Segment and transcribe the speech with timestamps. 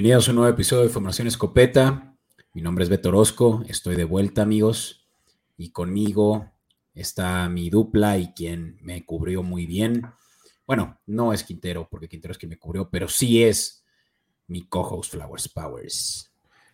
[0.00, 2.16] Bienvenidos a un nuevo episodio de Formación Escopeta.
[2.54, 5.06] Mi nombre es Beto Orozco, estoy de vuelta, amigos,
[5.58, 6.50] y conmigo
[6.94, 10.06] está mi dupla y quien me cubrió muy bien.
[10.66, 13.84] Bueno, no es Quintero, porque Quintero es quien me cubrió, pero sí es
[14.46, 16.32] mi co-host Flowers Powers.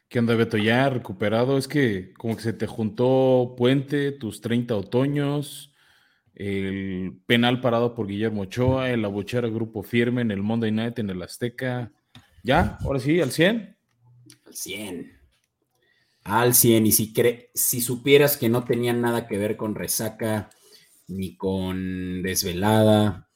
[0.08, 0.56] ¿Qué onda, Beto?
[0.56, 1.58] Ya recuperado.
[1.58, 5.74] Es que como que se te juntó Puente, tus 30 otoños,
[6.32, 11.10] el penal parado por Guillermo Ochoa, el abuchar Grupo Firme en el Monday Night en
[11.10, 11.90] el Azteca.
[12.46, 12.78] ¿Ya?
[12.82, 13.20] ¿Ahora sí?
[13.20, 13.76] ¿Al 100?
[14.46, 15.12] Al 100.
[16.22, 16.86] Al 100.
[16.86, 17.12] Y si,
[17.54, 20.48] si supieras que no tenía nada que ver con resaca,
[21.08, 23.28] ni con desvelada,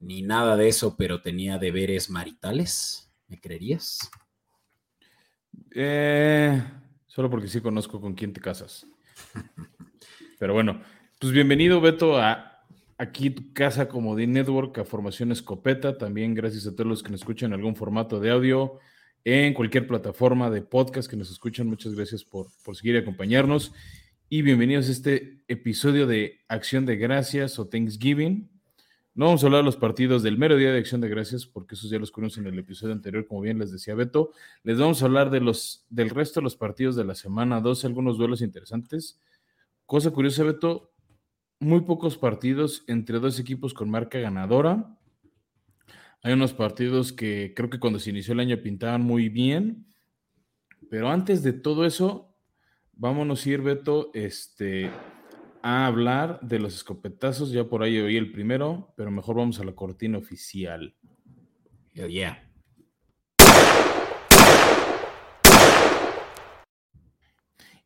[0.00, 4.10] ni nada de eso, pero tenía deberes maritales, ¿me creerías?
[5.72, 6.58] Eh,
[7.08, 8.86] solo porque sí conozco con quién te casas.
[10.38, 10.80] Pero bueno,
[11.20, 12.55] pues bienvenido, Beto, a
[12.98, 15.98] aquí tu casa como de Network, a Formación Escopeta.
[15.98, 18.78] También gracias a todos los que nos escuchan en algún formato de audio,
[19.24, 21.66] en cualquier plataforma de podcast que nos escuchan.
[21.66, 23.72] Muchas gracias por, por seguir y acompañarnos.
[24.28, 28.50] Y bienvenidos a este episodio de Acción de Gracias o Thanksgiving.
[29.14, 31.74] No vamos a hablar de los partidos del mero día de Acción de Gracias, porque
[31.74, 34.32] esos ya los conocen en el episodio anterior, como bien les decía Beto.
[34.62, 37.86] Les vamos a hablar de los, del resto de los partidos de la semana 12,
[37.86, 39.18] algunos duelos interesantes.
[39.86, 40.90] Cosa curiosa, Beto,
[41.58, 44.96] muy pocos partidos entre dos equipos con marca ganadora.
[46.22, 49.86] Hay unos partidos que creo que cuando se inició el año pintaban muy bien.
[50.90, 52.34] Pero antes de todo eso,
[52.92, 54.90] vámonos a ir, Beto, este,
[55.62, 57.50] a hablar de los escopetazos.
[57.50, 60.94] Ya por ahí oí el primero, pero mejor vamos a la cortina oficial.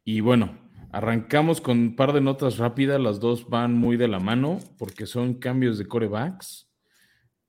[0.04, 0.58] Y bueno,
[0.92, 5.06] Arrancamos con un par de notas rápidas, las dos van muy de la mano porque
[5.06, 6.68] son cambios de corebacks.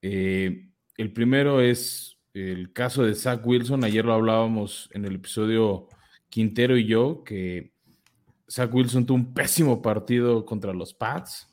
[0.00, 5.88] Eh, el primero es el caso de Zach Wilson, ayer lo hablábamos en el episodio
[6.28, 7.72] Quintero y yo, que
[8.48, 11.48] Zach Wilson tuvo un pésimo partido contra los Pats.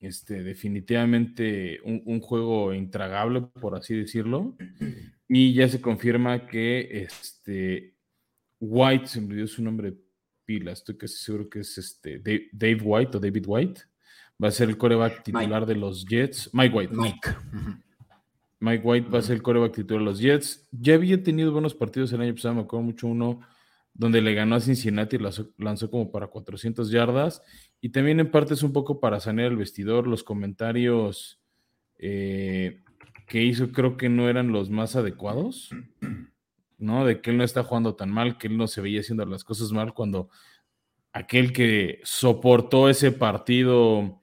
[0.00, 4.56] Este, definitivamente un, juego intragable, por así decirlo.
[5.26, 7.96] Y ya se confirma que este,
[8.60, 9.94] White, se me dio su nombre
[10.48, 12.18] pila, estoy casi seguro que es este
[12.52, 13.82] Dave White o David White.
[14.42, 16.48] Va a ser el coreback titular de los Jets.
[16.54, 16.94] Mike White.
[16.94, 17.28] Mike.
[18.60, 20.66] Mike White va a ser el coreback titular de los Jets.
[20.72, 23.40] Ya había tenido buenos partidos el año pasado, me acuerdo mucho uno
[23.92, 25.18] donde le ganó a Cincinnati y
[25.58, 27.42] lanzó, como para 400 yardas.
[27.82, 30.06] Y también en parte es un poco para sanear el vestidor.
[30.06, 31.42] Los comentarios
[31.98, 32.80] eh,
[33.26, 35.68] que hizo creo que no eran los más adecuados.
[36.78, 37.04] ¿No?
[37.04, 39.44] De que él no está jugando tan mal, que él no se veía haciendo las
[39.44, 40.30] cosas mal cuando
[41.12, 44.22] aquel que soportó ese partido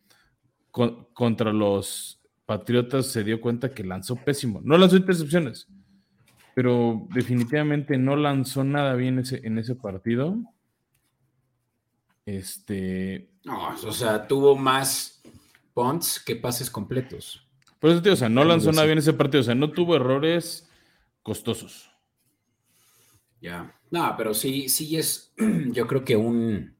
[0.71, 4.61] contra los Patriotas se dio cuenta que lanzó pésimo.
[4.63, 5.67] No lanzó intercepciones,
[6.53, 10.37] pero definitivamente no lanzó nada bien ese, en ese partido.
[12.25, 13.31] Este.
[13.43, 15.23] No, o sea, tuvo más
[15.73, 17.47] punts que pases completos.
[17.79, 19.95] Por eso, tío, o sea, no lanzó nada bien ese partido, o sea, no tuvo
[19.95, 20.69] errores
[21.23, 21.91] costosos.
[23.41, 23.79] Ya.
[23.91, 25.33] No, pero sí, sí es,
[25.71, 26.75] yo creo que un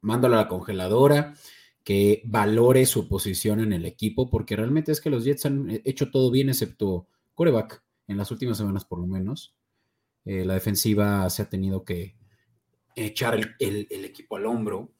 [0.00, 1.34] mándalo a la congeladora,
[1.82, 6.10] que valore su posición en el equipo, porque realmente es que los Jets han hecho
[6.10, 9.54] todo bien, excepto coreback, en las últimas semanas por lo menos.
[10.24, 12.16] Eh, la defensiva se ha tenido que
[12.96, 14.92] echar el, equipo al hombro.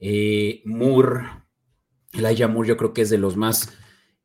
[0.00, 1.20] Eh, Moore,
[2.12, 3.76] Elijah Moore, yo creo que es de los más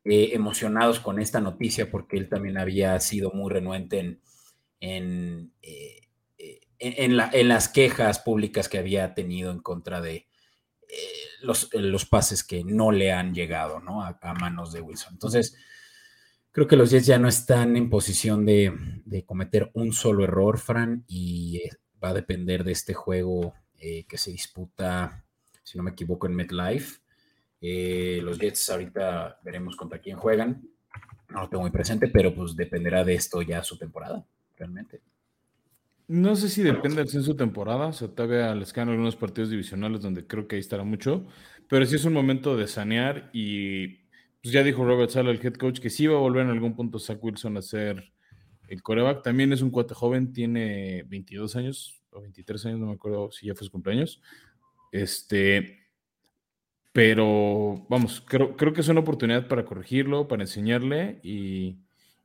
[0.04, 4.20] eh, emocionados con esta noticia, porque él también había sido muy renuente en
[4.80, 6.00] en, eh,
[6.38, 10.28] eh, en, las quejas públicas que había tenido en contra de
[10.88, 10.96] eh,
[11.42, 14.02] los, los, pases que no le han llegado ¿no?
[14.02, 15.14] a, manos de Wilson.
[15.14, 15.56] Entonces,
[16.52, 18.72] creo que los Jets ya no están en posición de,
[19.26, 21.62] cometer un solo error, Fran, y
[22.02, 25.24] va a depender de este juego que se disputa,
[25.62, 27.00] si no me equivoco, en MetLife.
[28.22, 30.68] los Jets ahorita veremos contra quién juegan.
[31.28, 34.26] No lo tengo muy presente, pero pues dependerá de esto ya su temporada
[34.58, 35.00] realmente.
[36.08, 40.00] No sé si depende del censo temporada, o sea, todavía les quedan algunos partidos divisionales
[40.00, 41.26] donde creo que ahí estará mucho,
[41.68, 44.08] pero sí es un momento de sanear y
[44.42, 46.74] pues ya dijo Robert Sala, el head coach, que sí va a volver en algún
[46.74, 48.12] punto Zach Wilson a ser
[48.68, 49.22] el coreback.
[49.22, 53.46] También es un cuate joven, tiene 22 años o 23 años, no me acuerdo si
[53.46, 54.22] ya fue su cumpleaños.
[54.92, 55.88] Este,
[56.92, 61.78] pero vamos, creo, creo que es una oportunidad para corregirlo, para enseñarle y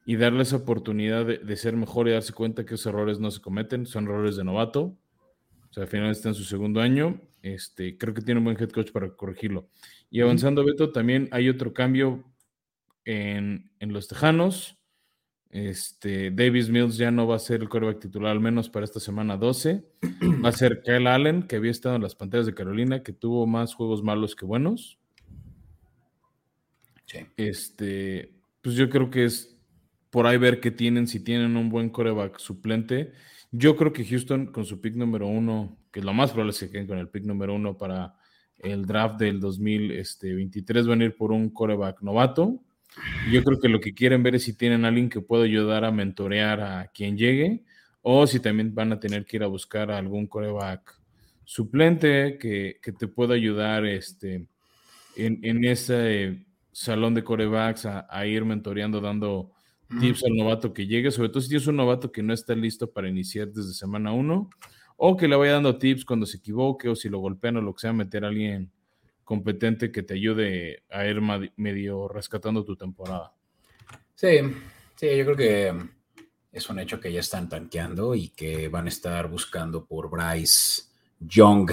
[0.06, 3.42] y darle esa oportunidad de, ser mejor y darse cuenta que esos errores no se
[3.42, 4.98] cometen, son errores de novato.
[5.70, 7.22] O sea, al final está en su segundo año.
[7.42, 9.70] Este, creo que tiene un buen head coach para corregirlo.
[10.10, 12.24] Y avanzando, Beto, también hay otro cambio
[13.06, 14.78] en, los Tejanos.
[15.50, 19.00] Este, Davis Mills ya no va a ser el quarterback titular, al menos para esta
[19.00, 19.86] semana 12.
[20.44, 23.48] Va a ser Kyle Allen, que había estado en las pantallas de Carolina, que tuvo
[23.48, 25.00] más juegos malos que buenos.
[27.38, 29.53] Este, pues yo creo que es
[30.14, 33.14] por ahí ver qué tienen, si tienen un buen coreback suplente.
[33.52, 36.70] Yo creo que Houston con su pick número uno, que lo más probable es que
[36.70, 38.14] queden con el pick número uno para
[38.60, 42.64] el draft del 2023, van a ir por un coreback novato.
[43.32, 45.92] Yo creo que lo que quieren ver es si tienen alguien que pueda ayudar a
[45.92, 47.64] mentorear a quien llegue
[48.04, 50.96] o si también van a tener que ir a buscar a algún coreback
[51.44, 54.46] suplente que, te pueda ayudar este,
[55.16, 59.54] en, ese salón de corebacks a, ir mentoreando, dando
[60.00, 62.92] tips al novato que llegue, sobre todo si tienes un novato que no está listo
[62.92, 64.50] para iniciar desde semana uno,
[64.98, 67.74] o que le vaya dando tips cuando se equivoque, o si lo golpean o lo
[67.74, 68.72] que sea, meter a alguien
[69.24, 71.22] competente que te ayude a ir
[71.56, 73.34] medio rescatando tu temporada.
[74.16, 74.40] Sí,
[74.96, 75.74] sí, yo creo que
[76.52, 80.84] es un hecho que ya están tanqueando y que van a estar buscando por Bryce
[81.20, 81.72] Young,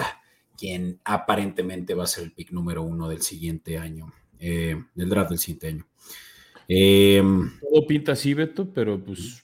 [0.57, 5.31] quien aparentemente va a ser el pick número uno del siguiente año, eh, del draft
[5.31, 5.90] del siguiente año.
[6.73, 7.21] Eh,
[7.61, 9.43] Todo pinta así, Beto, pero pues,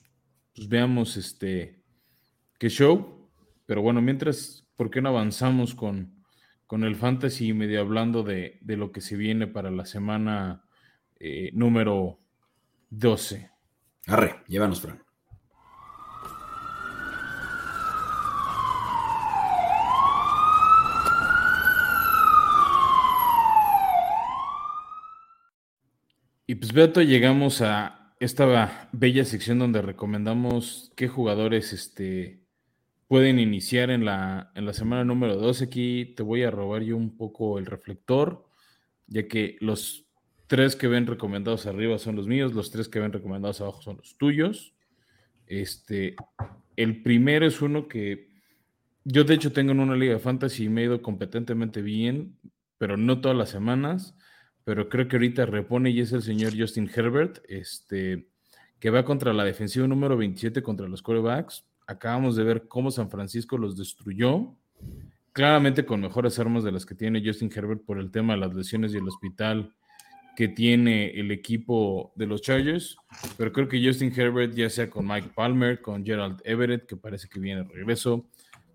[0.54, 1.82] pues, veamos este
[2.56, 3.28] qué show.
[3.66, 6.24] Pero bueno, mientras, ¿por qué no avanzamos con,
[6.68, 10.64] con el fantasy medio hablando de, lo que se viene para la semana
[11.18, 12.20] eh, número
[12.90, 13.50] 12?
[14.06, 15.05] Arre, llévanos, Fran.
[26.48, 32.46] Y pues Beto, llegamos a esta bella sección donde recomendamos qué jugadores este,
[33.08, 35.64] pueden iniciar en la, en la semana número 12.
[35.64, 38.48] Aquí te voy a robar yo un poco el reflector,
[39.08, 40.06] ya que los
[40.46, 43.96] tres que ven recomendados arriba son los míos, los tres que ven recomendados abajo son
[43.96, 44.72] los tuyos.
[45.48, 46.14] Este,
[46.76, 48.30] el primero es uno que
[49.02, 52.38] yo de hecho tengo en una liga de fantasy y me he ido competentemente bien,
[52.78, 54.16] pero no todas las semanas
[54.66, 58.26] pero creo que ahorita repone y es el señor Justin Herbert, este,
[58.80, 61.64] que va contra la defensiva número 27 contra los quarterbacks.
[61.86, 64.56] Acabamos de ver cómo San Francisco los destruyó,
[65.32, 68.56] claramente con mejores armas de las que tiene Justin Herbert por el tema de las
[68.56, 69.72] lesiones y el hospital
[70.34, 72.96] que tiene el equipo de los Chargers,
[73.38, 77.28] pero creo que Justin Herbert, ya sea con Mike Palmer, con Gerald Everett, que parece
[77.28, 78.26] que viene de regreso,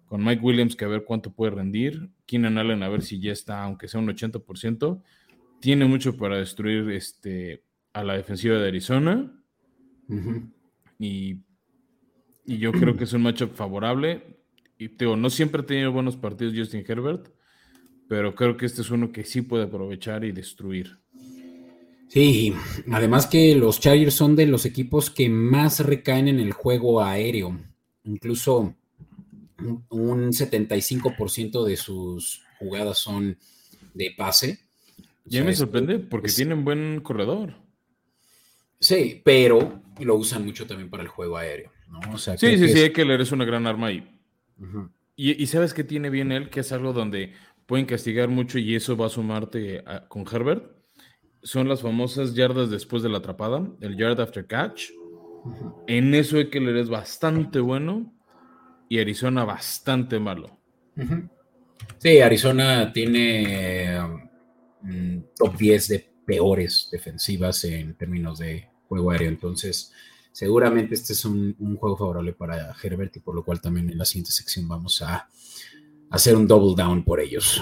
[0.06, 3.34] con Mike Williams, que a ver cuánto puede rendir, Keenan Allen, a ver si ya
[3.34, 5.02] está, aunque sea un 80%,
[5.62, 7.64] tiene mucho para destruir este,
[7.94, 9.44] a la defensiva de Arizona.
[11.00, 11.38] y,
[12.46, 14.42] yo creo que es un matchup favorable.
[14.78, 17.30] Y digo, no siempre ha tenido buenos partidos Justin Herbert,
[18.10, 21.00] pero creo que este es uno que sí puede aprovechar y destruir.
[22.10, 22.54] Sí,
[22.92, 27.58] además que los Chargers son de los equipos que más recaen en el juego aéreo.
[28.04, 28.76] Incluso
[29.90, 33.38] un 75% de sus jugadas son
[33.94, 34.60] de pase.
[35.26, 37.56] Ya me sorprende porque tienen buen corredor.
[38.80, 42.18] Sí, pero lo usan mucho también para el juego aéreo, ¿no?
[42.18, 44.20] sí, sí, sí, que leer, es una gran arma ahí.
[45.16, 47.34] y, sabes que tiene bien él, que es algo donde
[47.68, 50.76] pueden castigar mucho y eso va a sumarte con Herbert.
[51.44, 54.90] Son las famosas yardas después de la atrapada, el yard after catch.
[55.88, 58.14] En eso Eckler es bastante bueno
[58.90, 60.60] y Arizona bastante malo.
[61.98, 64.31] Sí, Arizona tiene
[64.84, 69.30] Mm, top 10 de peores defensivas en términos de juego aéreo.
[69.30, 69.92] Entonces,
[70.32, 74.06] seguramente este es un, juego favorable para Herbert y por lo cual también en la
[74.06, 75.28] siguiente sección vamos a
[76.10, 77.62] hacer un double down por ellos.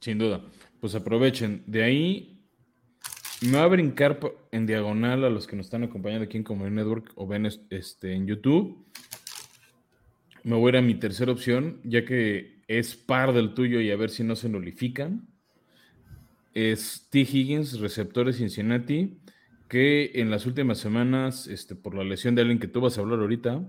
[0.00, 0.42] Sin duda.
[0.80, 1.62] Pues aprovechen.
[1.66, 2.42] De ahí
[3.42, 4.18] me va a brincar
[4.50, 8.14] en diagonal a los que nos están acompañando aquí en Comunidad Network o ven este,
[8.14, 8.86] en YouTube.
[10.42, 13.90] Me voy a ir a mi tercera opción, ya que es par del tuyo y
[13.90, 15.29] a ver si no se nulifican
[16.54, 17.20] es T.
[17.20, 19.18] Higgins, receptor de Cincinnati,
[19.68, 23.02] que en las últimas semanas, este, por la lesión de alguien que tú vas a
[23.02, 23.62] hablar ahorita,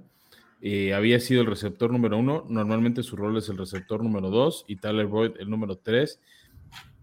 [0.62, 2.46] eh, había sido el receptor número uno.
[2.50, 6.20] Normalmente su rol es el receptor número dos y Tyler Boyd el número tres.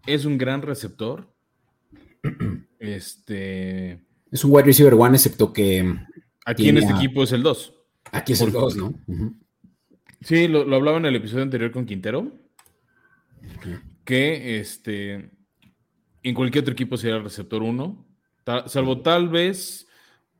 [0.07, 1.33] Es un gran receptor.
[2.79, 4.05] Este.
[4.31, 5.97] Es un wide receiver one, excepto que.
[6.47, 7.75] Aquí en este equipo es el dos.
[8.13, 8.95] Aquí es el dos, ¿no?
[10.21, 12.33] Sí, lo, hablaba en el episodio anterior con Quintero.
[14.05, 15.38] Que este
[16.23, 18.07] en cualquier otro equipo sería el receptor 1,
[18.67, 19.87] salvo tal vez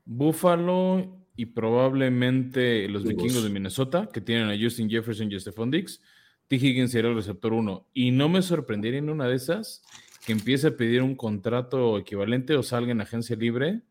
[0.05, 6.01] Buffalo y probablemente los vikingos de Minnesota, que tienen a Justin Jefferson y Stephon Dix.
[6.47, 6.55] T.
[6.55, 7.87] Higgins sería el receptor 1.
[7.93, 9.83] Y no me sorprendería en una de esas
[10.25, 13.83] que empiece a pedir un contrato equivalente o salga en agencia libre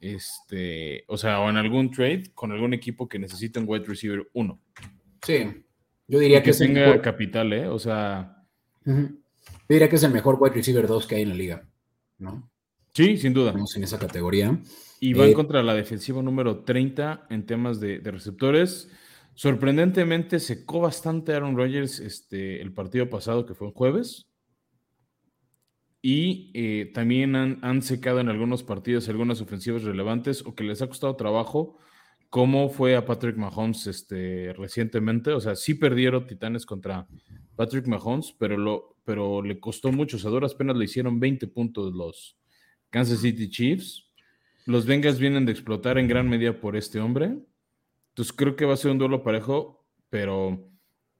[0.00, 4.26] este, o sea, o en algún trade con algún equipo que necesite un wide receiver
[4.32, 4.60] 1.
[5.22, 5.64] Sí,
[6.08, 7.68] yo diría que, tenga capital, ¿eh?
[7.68, 8.44] O sea.
[9.52, 11.68] Yo diría que es el mejor wide receiver 2 que hay en la liga,
[12.18, 12.50] ¿no?
[12.94, 13.50] Sí, sin duda.
[13.50, 14.60] Estamos en esa categoría.
[14.98, 18.90] Y van eh, contra la defensiva número 30 en temas de, receptores.
[19.34, 24.26] Sorprendentemente secó bastante Aaron Rodgers este, el partido pasado, que fue el jueves.
[26.02, 30.82] Y eh, también han, han, secado en algunos partidos algunas ofensivas relevantes o que les
[30.82, 31.78] ha costado trabajo
[32.30, 35.32] cómo fue a Patrick Mahomes este, recientemente.
[35.32, 37.06] O sea, sí perdieron Titanes contra
[37.56, 40.18] Patrick Mahomes, pero, lo, pero le costó mucho.
[40.18, 42.38] O sea, duras penas le hicieron 20 puntos los
[42.90, 44.08] Kansas City Chiefs.
[44.66, 47.36] Los Bengals vienen de explotar en gran medida por este hombre.
[48.10, 50.70] Entonces creo que va a ser un duelo parejo, pero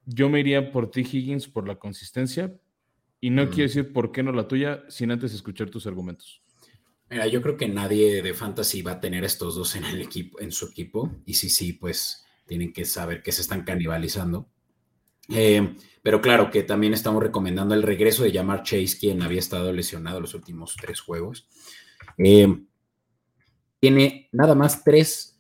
[0.04, 1.00] yo me iría por T.
[1.00, 2.56] Higgins por la consistencia.
[3.20, 6.44] Y no quiero decir por qué no la tuya, sin antes escuchar tus argumentos.
[7.10, 10.40] Mira, yo creo que nadie de fantasy va a tener estos dos en el equipo,
[10.40, 11.10] en su equipo.
[11.26, 14.48] Y sí, sí, pues tienen que saber que se están canibalizando.
[15.30, 19.72] Eh, pero claro que también estamos recomendando el regreso de Jamar Chase, quien había estado
[19.72, 21.46] lesionado los últimos tres juegos.
[22.18, 22.62] Eh,
[23.78, 25.38] tiene nada más tres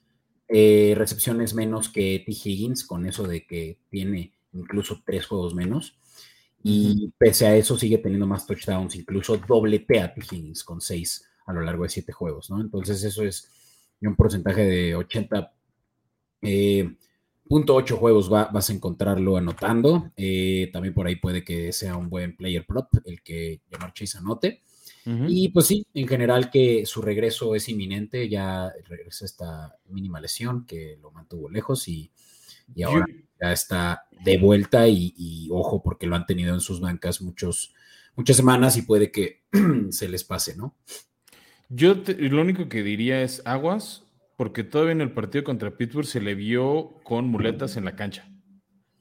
[0.48, 2.32] eh, recepciones menos que T.
[2.32, 5.98] Higgins, con eso de que tiene incluso tres juegos menos.
[6.62, 10.20] Y pese a eso sigue teniendo más touchdowns, incluso dobletea a T.
[10.20, 12.60] Higgins con seis a lo largo de siete juegos, ¿no?
[12.60, 13.50] Entonces eso es
[14.00, 15.52] un porcentaje de 80.
[16.42, 16.96] Eh,
[17.98, 20.12] juegos vas a encontrarlo anotando.
[20.16, 24.18] Eh, también por ahí puede que sea un buen player prop el que Jamar Chase
[24.18, 24.62] anote.
[25.06, 30.66] Y pues sí, en general que su regreso es inminente, ya regresa esta mínima lesión
[30.66, 32.12] que lo mantuvo lejos y,
[32.84, 33.06] ahora
[33.40, 37.74] ya está de vuelta y, ojo porque lo han tenido en sus bancas muchos,
[38.14, 39.42] muchas semanas y puede que
[39.90, 40.76] se les pase, ¿no?
[41.68, 44.04] Yo lo único que diría es aguas,
[44.40, 48.26] porque todavía en el partido contra Pittsburgh se le vio con muletas en la cancha.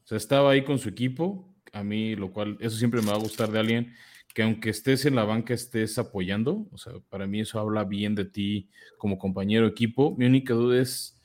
[0.04, 3.14] O sea, estaba ahí con su equipo, a mí lo cual, eso siempre me va
[3.14, 3.94] a gustar de alguien,
[4.34, 8.16] que aunque estés en la banca estés apoyando, o sea, para mí eso habla bien
[8.16, 8.68] de ti
[8.98, 10.14] como compañero equipo.
[10.18, 11.18] Mi única duda es,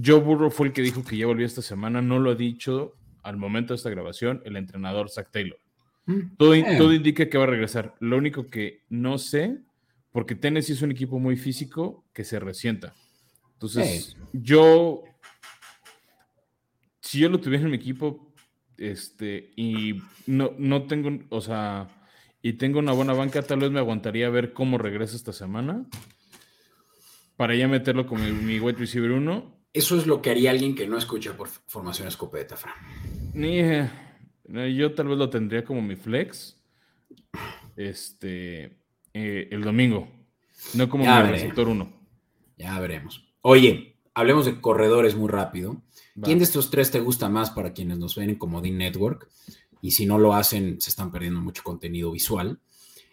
[0.00, 2.94] Joe Burrow fue el que dijo que ya volvió esta semana, no lo ha dicho
[3.24, 5.58] al momento de esta grabación el entrenador Zach Taylor.
[6.06, 7.96] Mm, todo, todo indica que va a regresar.
[7.98, 9.58] Lo único que no sé
[10.12, 12.94] porque Tennessee es un equipo muy físico que se resienta.
[13.54, 15.04] Entonces, yo,
[17.00, 18.34] si yo lo tuviera en mi equipo,
[18.76, 21.88] este, y no, no tengo, o sea,
[22.42, 25.86] y tengo una buena banca, tal vez me aguantaría a ver cómo regresa esta semana
[27.36, 29.54] para ya meterlo con mi wide receiver 1.
[29.72, 32.74] Eso es lo que haría alguien que no escucha por formación escopeta, Fran.
[33.32, 33.62] Ni,
[34.76, 36.60] yo tal vez lo tendría como mi flex.
[37.76, 38.78] Este,
[39.12, 40.08] eh, el domingo,
[40.74, 41.92] no como el sector 1.
[42.56, 43.23] Ya veremos.
[43.46, 45.82] Oye, hablemos de corredores muy rápido.
[46.22, 49.28] ¿Quién de estos tres te gusta más para quienes nos ven en Comodín Network?
[49.82, 52.58] Y si no lo hacen, se están perdiendo mucho contenido visual.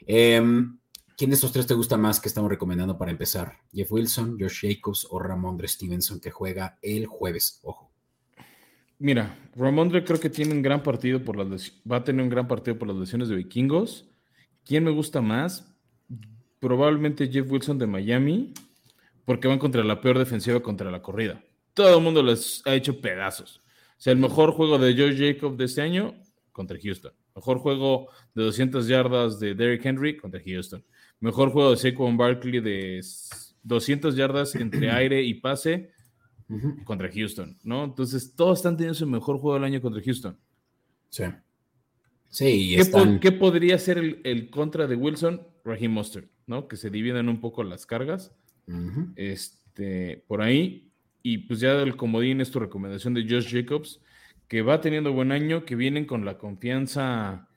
[0.07, 0.79] Em,
[1.17, 3.57] ¿Quién de estos tres te gusta más que estamos recomendando para empezar?
[3.73, 7.59] ¿Jeff Wilson, Josh Jacobs o Ramondre Stevenson que juega el jueves?
[7.63, 7.91] Ojo.
[8.99, 12.47] Mira, Ramondre creo que tiene un gran partido por las va a tener un gran
[12.47, 14.09] partido por las lesiones de vikingos.
[14.63, 15.67] ¿Quién me gusta más?
[16.61, 18.53] probablemente Jeff Wilson de Miami,
[19.25, 21.43] porque van contra la peor defensiva contra la corrida.
[21.73, 23.57] Todo el mundo les ha hecho pedazos.
[23.57, 26.15] O sea, el mejor juego de Joe Jacob de este año
[26.51, 27.13] contra Houston.
[27.35, 30.83] Mejor juego de 200 yardas de Derrick Henry contra Houston.
[31.19, 33.01] Mejor juego de Saquon Barkley de
[33.63, 35.91] 200 yardas entre aire y pase
[36.83, 37.85] contra Houston, ¿no?
[37.85, 40.37] Entonces, todos están teniendo su mejor juego del año contra Houston.
[41.09, 41.23] Sí.
[42.27, 45.47] Sí, ¿Qué, ¿Qué, podría ser el, el, contra de Wilson?
[45.63, 46.25] Raheem Mustard.
[46.69, 48.33] Que se dividen un poco las cargas.
[49.15, 50.87] Este, por ahí.
[51.23, 53.99] Y pues ya del comodín es tu recomendación de Josh Jacobs,
[54.47, 57.47] que va teniendo buen año, que vienen con la confianza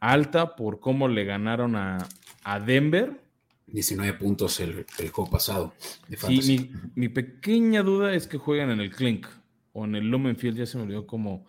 [0.00, 1.98] alta por cómo le ganaron a,
[2.64, 3.20] Denver.
[3.66, 5.74] 19 puntos el, juego pasado.
[6.16, 9.26] sí, mi, pequeña duda es que juegan en el Clink
[9.72, 11.46] o en el Lumenfield, ya se me olvidó como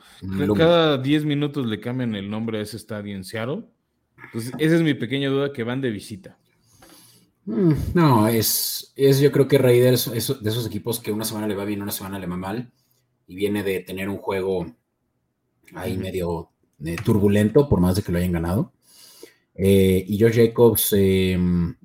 [0.56, 3.64] cada 10 minutos le cambian el nombre a ese estadio en Seattle.
[4.26, 6.38] Entonces, esa es mi pequeña duda que van de visita.
[7.46, 11.48] Mm, no, es, es yo creo que Raiders es de esos equipos que una semana
[11.48, 12.72] le va bien, una semana le va mal,
[13.28, 14.66] y viene de tener un juego
[15.74, 16.52] ahí medio
[16.84, 18.74] eh, turbulento, por más de que lo hayan ganado.
[19.56, 21.76] Eh, y Josh Jacobs em,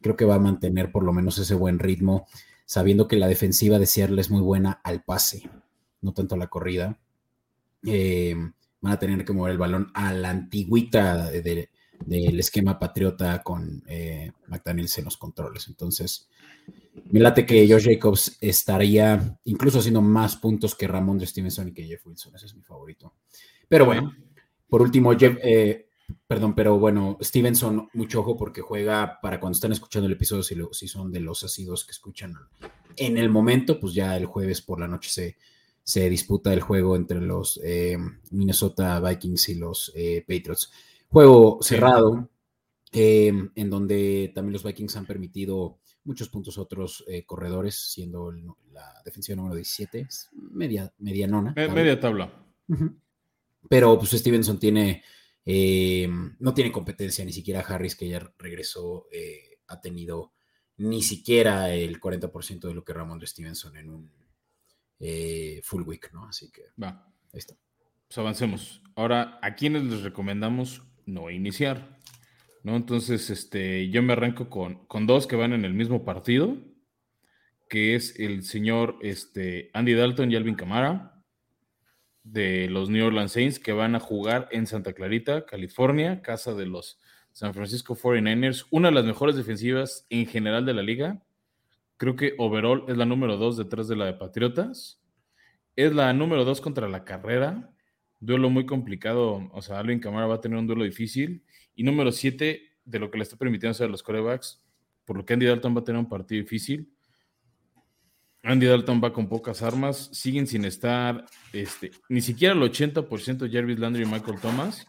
[0.00, 2.26] creo que va a mantener por lo menos ese buen ritmo,
[2.66, 5.48] sabiendo que la defensiva de Seattle es muy buena al pase,
[6.00, 6.98] no tanto a la corrida.
[7.84, 11.70] Em, van a tener que mover el balón a la antigüita de,
[12.04, 15.68] del esquema patriota con eh, McDaniels en los controles.
[15.68, 16.28] Entonces,
[17.10, 21.72] Me late que Josh Jacobs estaría incluso haciendo más puntos que Ramón de Stevenson y
[21.72, 22.34] que Jeff Wilson.
[22.34, 23.14] Ese es mi favorito.
[23.68, 24.14] Pero bueno,
[24.68, 25.88] por último, Jeff, eh,
[26.26, 30.56] perdón, pero bueno, Stevenson, mucho ojo porque juega para cuando están escuchando el episodio, si,
[30.72, 32.34] si son de los asidos que escuchan
[32.96, 35.36] en el momento, pues ya el jueves por la noche
[35.84, 37.98] se, disputa el juego entre los eh,
[38.30, 40.70] Minnesota Vikings y los eh, Patriots.
[41.14, 42.30] Juego cerrado,
[42.92, 48.32] em, en donde también los Vikings han permitido muchos puntos a otros eh, corredores, siendo
[48.72, 51.54] la defensiva número 17, media, medianona.
[51.56, 52.44] media tabla.
[53.68, 55.02] Pero pues Stevenson tiene,
[55.44, 59.06] em, no tiene competencia, ni siquiera Harris, que ya regresó,
[59.68, 60.32] ha tenido
[60.76, 64.12] ni siquiera el 40% de lo que Ramón de Stevenson en un
[64.98, 66.26] eh, full week, ¿no?
[66.26, 67.06] Así que va.
[67.32, 67.56] Ahí está.
[68.08, 68.82] Pues avancemos.
[68.96, 71.98] Ahora, ¿a quiénes les recomendamos no iniciar?
[72.62, 72.76] ¿No?
[72.76, 76.56] Entonces, este, yo me arranco con, con dos que van en el mismo partido,
[77.68, 81.14] que es el señor este, Andy Dalton y Alvin Camara
[82.24, 86.66] de los New Orleans Saints que van a jugar en Santa Clarita, California, casa de
[86.66, 86.98] los
[87.32, 91.22] San Francisco 49ers, una de las mejores defensivas en general de la liga.
[91.96, 95.02] Creo que overall es la número dos detrás de la de Patriotas.
[95.76, 97.73] Es la número dos contra la carrera.
[98.24, 99.50] Duelo muy complicado.
[99.52, 101.44] O sea, Alvin Camara va a tener un duelo difícil.
[101.74, 104.62] Y número siete, de lo que le está permitiendo hacer los corebacks,
[105.04, 106.90] por lo que Andy Dalton va a tener un partido difícil.
[108.42, 110.10] Andy Dalton va con pocas armas.
[110.12, 114.86] Siguen sin estar este, ni siquiera el 80% Jarvis Landry y Michael Thomas.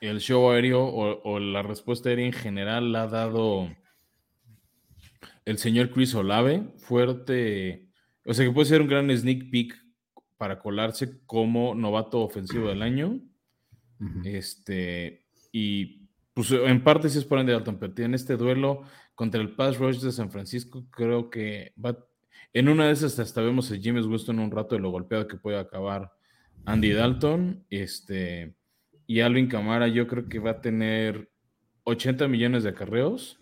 [0.00, 3.68] El show aéreo o, o la respuesta aérea en general ha dado
[5.44, 7.88] el señor Chris Olave, fuerte,
[8.24, 9.74] o sea que puede ser un gran sneak peek
[10.38, 13.20] para colarse como novato ofensivo del año.
[14.24, 18.82] Este, y pues en parte sí es por Andy Dalton, pero en este duelo
[19.14, 21.98] contra el Pass Rush de San Francisco, creo que va,
[22.52, 25.36] en una de esas hasta vemos a James Winston un rato de lo golpeado que
[25.36, 26.12] puede acabar
[26.64, 28.54] Andy Dalton, este,
[29.06, 31.28] y Alvin Camara yo creo que va a tener
[31.82, 33.38] 80 millones de acarreos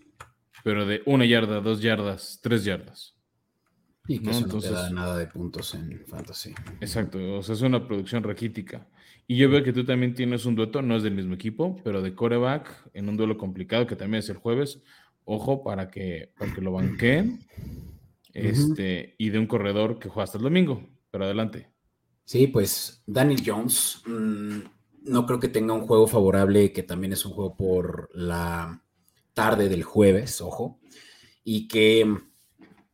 [0.63, 3.16] pero de una yarda, dos yardas, tres yardas.
[4.07, 4.37] Y que ¿no?
[4.37, 6.53] Entonces, no te da nada de puntos en fantasy.
[6.79, 8.87] Exacto, o sea, es una producción raquítica.
[9.27, 12.01] Y yo veo que tú también tienes un dueto, no es del mismo equipo, pero
[12.01, 14.81] de coreback, en un duelo complicado que también es el jueves.
[15.25, 17.39] Ojo para que, para que lo banqueen.
[18.33, 20.87] Este, y de un corredor que juega hasta el domingo.
[21.09, 21.71] Pero adelante.
[22.23, 24.59] Sí, pues Daniel Jones, mmm,
[25.05, 28.83] no creo que tenga un juego favorable, que también es un juego por la
[29.33, 30.79] tarde del jueves, ojo,
[31.43, 32.05] y que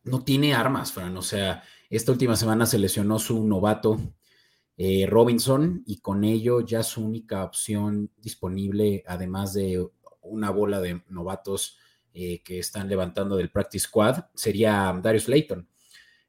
[0.04, 1.16] no tiene armas, Fran.
[1.16, 3.98] O sea, esta última semana se lesionó su novato
[4.76, 9.86] eh, Robinson y con ello ya su única opción disponible, además de
[10.22, 11.78] una bola de novatos
[12.12, 15.68] eh, que están levantando del practice squad, sería Darius Layton.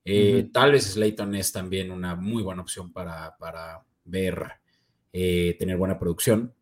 [0.07, 4.51] Eh, tal vez Slayton es también una muy buena opción para, para ver,
[5.11, 6.53] tener buena producción,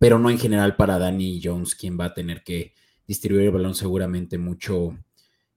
[0.00, 2.74] pero no en general para Danny Jones, quien va a tener que
[3.06, 4.98] distribuir el balón seguramente mucho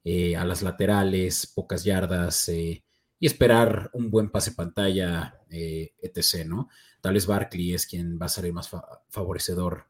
[0.07, 2.83] eh, a las laterales, pocas yardas eh,
[3.19, 6.69] y esperar un buen pase pantalla, eh, etc., ¿no?
[7.01, 8.69] Tal vez Barkley es quien va a el más
[9.09, 9.87] favorecedor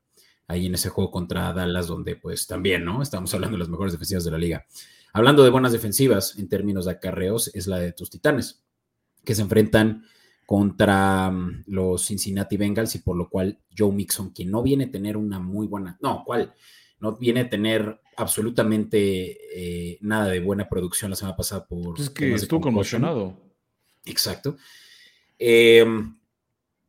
[0.47, 3.01] ahí en ese juego contra Dallas, donde pues también, ¿no?
[3.01, 4.65] Estamos hablando de las mejores defensivas de la liga.
[5.12, 8.63] Hablando de buenas defensivas en términos de acarreos, es la de tus titanes,
[9.25, 10.06] que se enfrentan
[10.45, 14.91] contra mm, los Cincinnati Bengals y por lo cual Joe Mixon, quien no viene a
[14.91, 16.54] tener una muy buena, no, ¿cuál?
[16.99, 21.99] No viene a tener absolutamente eh, nada de buena producción la semana pasada por...
[21.99, 23.38] Es que estuvo conmocionado.
[24.05, 24.58] Exacto.
[25.38, 26.15] Em,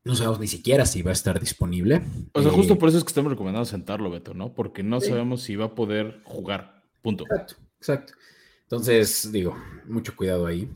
[0.04, 2.02] no sabemos ni siquiera si va a estar disponible.
[2.32, 4.54] O sea, justo eh, por eso es que estamos recomendando sentarlo, Beto, ¿no?
[4.54, 6.84] Porque no sabemos si va a poder jugar.
[7.02, 7.24] Punto.
[7.24, 8.12] Exacto, exacto.
[8.62, 10.68] Entonces, digo, mucho cuidado ahí.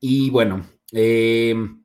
[0.00, 1.82] Y bueno, em,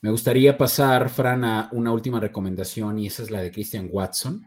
[0.00, 4.46] me gustaría pasar, Fran, a una última recomendación y esa es la de Christian Watson.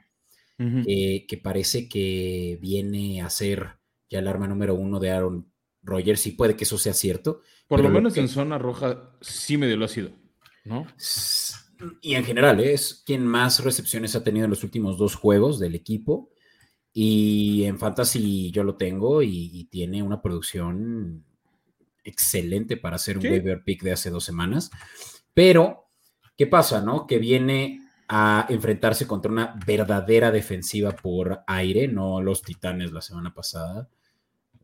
[0.60, 6.26] Eh, que parece que viene a ser ya el arma número uno de Aaron Rodgers,
[6.28, 7.42] y puede que eso sea cierto.
[7.68, 10.12] Por lo menos en zona roja sí medio lo ha sido,
[10.64, 10.88] ¿no?
[12.02, 12.74] Y en general, ¿eh?
[12.74, 16.30] es quien más recepciones ha tenido en los últimos dos juegos del equipo.
[16.94, 21.26] Y en Fantasy yo lo tengo y, tiene una producción
[22.04, 24.70] excelente para hacer un waiver pick de hace dos semanas.
[25.34, 25.90] Pero,
[26.38, 27.08] ¿qué pasa, no?
[27.08, 33.34] Que viene a enfrentarse contra una verdadera defensiva por aire, no los Titanes la semana
[33.34, 33.90] pasada.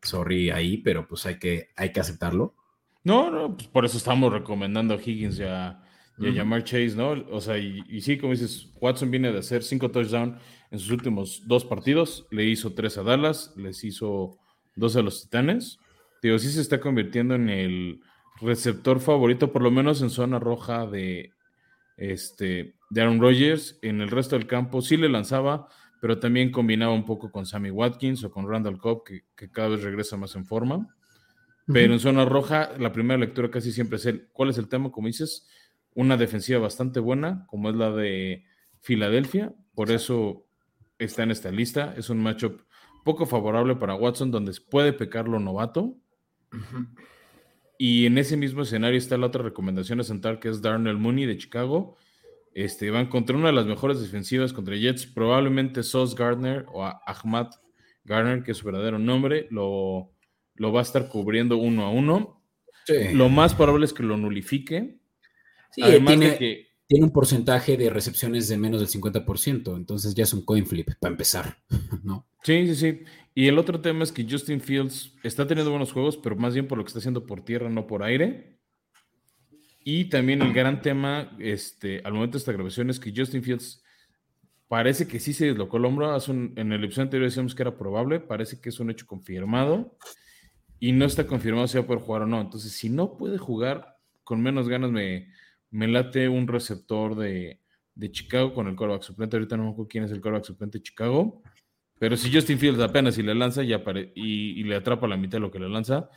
[0.02, 2.56] Sorry ahí, pero pues hay que, hay que aceptarlo.
[3.04, 5.82] No, no, pues por eso estamos recomendando a Higgins y a,
[6.18, 7.12] Jamar Chase, ¿no?
[7.32, 10.38] O sea, y, sí, como dices, Watson viene de hacer cinco touchdowns
[10.70, 14.38] en sus últimos dos partidos, le hizo tres a Dallas, les hizo
[14.76, 15.80] dos a los Titanes.
[16.22, 18.02] Digo, sí se está convirtiendo en el
[18.42, 21.32] receptor favorito, por lo menos en zona roja de,
[22.00, 23.78] este, de Aaron Rodgers.
[23.82, 25.68] En el resto del campo sí le lanzaba,
[26.02, 29.84] pero también combinaba un poco con Sammy Watkins o con Randall Cobb, que, cada vez
[29.84, 30.96] regresa más en forma.
[31.72, 34.92] Pero en zona roja, la primera lectura casi siempre es el, ¿cuál es el tema?
[34.92, 35.48] Como dices,
[35.94, 38.44] una defensiva bastante buena, como es la de
[38.82, 40.48] Filadelfia, por eso
[40.98, 41.94] está en esta lista.
[41.96, 42.62] Es un matchup
[43.06, 45.96] poco favorable para Watson, donde puede pecar lo novato.
[47.82, 51.26] Y en ese mismo escenario está la otra recomendación a sentar, que es Darnell Mooney
[51.26, 51.96] de Chicago.
[52.54, 57.52] Este, van contra una de las mejores defensivas contra Jets, probablemente Sos Gardner o Ahmad
[58.04, 60.12] Gardner, que es su verdadero nombre, lo,
[60.56, 62.44] lo va a estar cubriendo uno a uno.
[63.14, 64.98] Lo más probable es que lo nulifique.
[65.72, 70.24] Sí, Además de que tiene un porcentaje de recepciones de menos del 50%, entonces ya
[70.24, 71.56] es un coin flip para empezar,
[72.04, 72.26] ¿no?
[72.42, 73.04] Sí, sí, sí.
[73.36, 76.68] Y el otro tema es que Justin Fields está teniendo buenos juegos, pero más bien
[76.68, 78.58] por lo que está haciendo por tierra, no por aire.
[79.84, 83.84] Y también el gran tema, este, al momento de esta grabación, es que Justin Fields
[84.68, 86.18] parece que sí se deslocó el hombro.
[86.28, 89.96] en el episodio anterior decíamos que era probable, parece que es un hecho confirmado.
[90.80, 92.42] Y no está confirmado si va a poder jugar o no.
[92.42, 95.28] Entonces, si no puede jugar, con menos ganas me,
[95.72, 97.60] me late un receptor de,
[98.12, 99.36] Chicago con el coreback suplente.
[99.36, 101.42] Ahorita no me acuerdo quién es el coreback suplente de Chicago.
[102.00, 105.52] Pero si Justin Fields apenas si le lanza y, le atrapa la mitad de lo
[105.52, 106.10] que le lanza,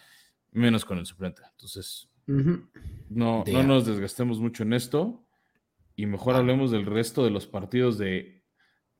[0.52, 1.42] menos con el suplente.
[1.50, 5.26] Entonces, no, no nos desgastemos mucho en esto
[5.96, 8.44] y mejor hablemos del resto de los partidos de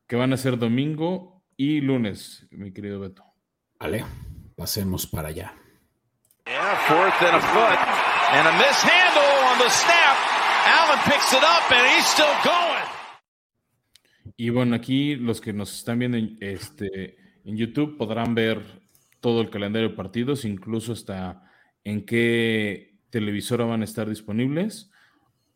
[0.08, 3.24] que van a ser domingo y lunes, mi querido Beto.
[3.78, 4.04] Vale,
[4.56, 5.54] pasemos para allá.
[10.64, 12.72] Allen picks it up and he's still going.
[14.36, 18.62] Y bueno, aquí los que nos están viendo en, este, en YouTube podrán ver
[19.20, 21.42] todo el calendario de partidos, incluso hasta
[21.84, 24.90] en qué televisora van a estar disponibles.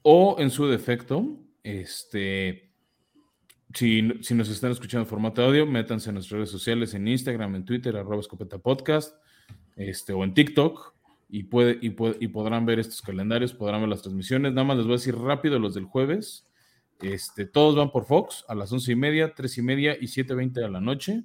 [0.02, 2.70] O en su defecto, este,
[3.74, 7.56] si, si, nos están escuchando en formato audio, métanse en nuestras redes sociales, en Instagram,
[7.56, 9.16] en Twitter, arroba escopeta podcast,
[9.74, 10.95] este, o en TikTok
[11.28, 11.88] y, puede, y,
[12.20, 14.52] y, podrán ver estos calendarios, podrán ver las transmisiones.
[14.52, 16.46] Nada más les voy a decir rápido los del jueves.
[17.00, 20.52] Este, todos van por Fox a las once y media, tres y media y 7.20
[20.52, 21.24] de la noche.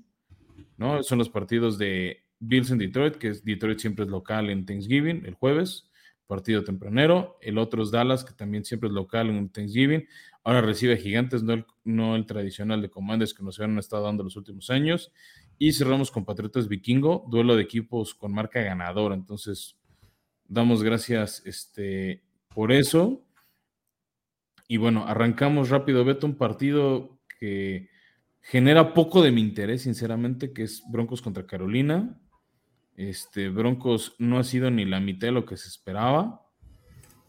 [0.77, 1.03] ¿no?
[1.03, 5.25] Son los partidos de Bills en Detroit, que es Detroit siempre es local en Thanksgiving,
[5.25, 5.89] el jueves,
[6.27, 7.37] partido tempranero.
[7.41, 10.07] El otro es Dallas, que también siempre es local en Thanksgiving.
[10.43, 14.23] Ahora recibe Gigantes, no el, no el tradicional de Commanders que nos han estado dando
[14.23, 15.11] los últimos años.
[15.59, 19.13] Y cerramos con Patriotas Vikingo, duelo de equipos con marca ganadora.
[19.13, 19.77] Entonces,
[20.51, 23.23] damos gracias este, por eso.
[24.67, 27.89] Y bueno, arrancamos rápido, Beto, un partido que
[28.41, 32.19] genera poco de mi interés, sinceramente, que es Broncos contra Carolina.
[32.95, 36.45] Este, Broncos no ha sido ni la mitad de lo que se esperaba.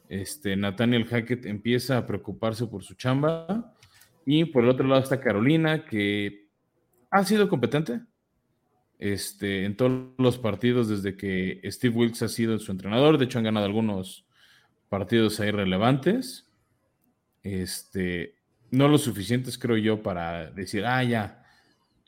[0.08, 3.74] Este, Nathaniel Hackett empieza a preocuparse por su chamba.
[4.26, 6.48] Y por el otro lado está Carolina, que
[7.10, 8.00] ha sido competente,
[8.98, 13.18] este, en todos los partidos desde que Steve Wilkes ha sido su entrenador.
[13.18, 14.26] De hecho, han ganado algunos
[14.88, 16.48] partidos ahí relevantes.
[17.42, 18.36] Este,
[18.70, 21.44] no lo suficientes, creo yo, para decir, ah, ya,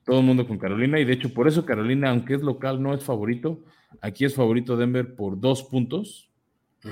[0.05, 1.01] todo el mundo con Carolina.
[1.01, 3.65] Y de hecho, por eso Carolina, aunque es local, no es favorito.
[4.01, 6.31] Aquí es favorito Denver por dos puntos.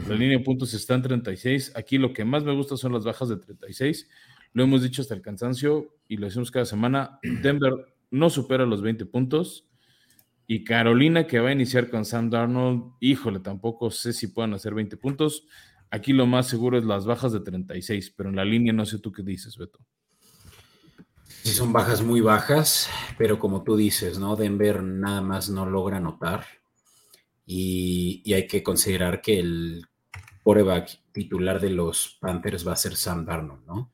[0.09, 1.73] La línea de puntos está en 36.
[1.77, 4.09] Aquí lo que más me gusta son las bajas de 36.
[4.55, 7.19] Lo hemos dicho hasta el cansancio y lo decimos cada semana.
[7.23, 7.73] Denver
[8.11, 9.69] no supera los 20 puntos.
[10.47, 14.75] Y Carolina, que va a iniciar con Sam Darnold, híjole, tampoco sé si puedan hacer
[14.75, 15.47] 20 puntos.
[15.91, 18.99] Aquí lo más seguro es las bajas de 36, pero en la línea no sé
[18.99, 19.79] tú qué dices, Beto.
[21.43, 24.37] Sí, son bajas muy bajas, pero como tú dices, ¿no?
[24.37, 26.45] Denver nada más no logra anotar.
[27.45, 29.87] Y, hay que considerar que el
[30.43, 33.93] quarterback titular de los Panthers va a ser Sam Darnold, ¿no?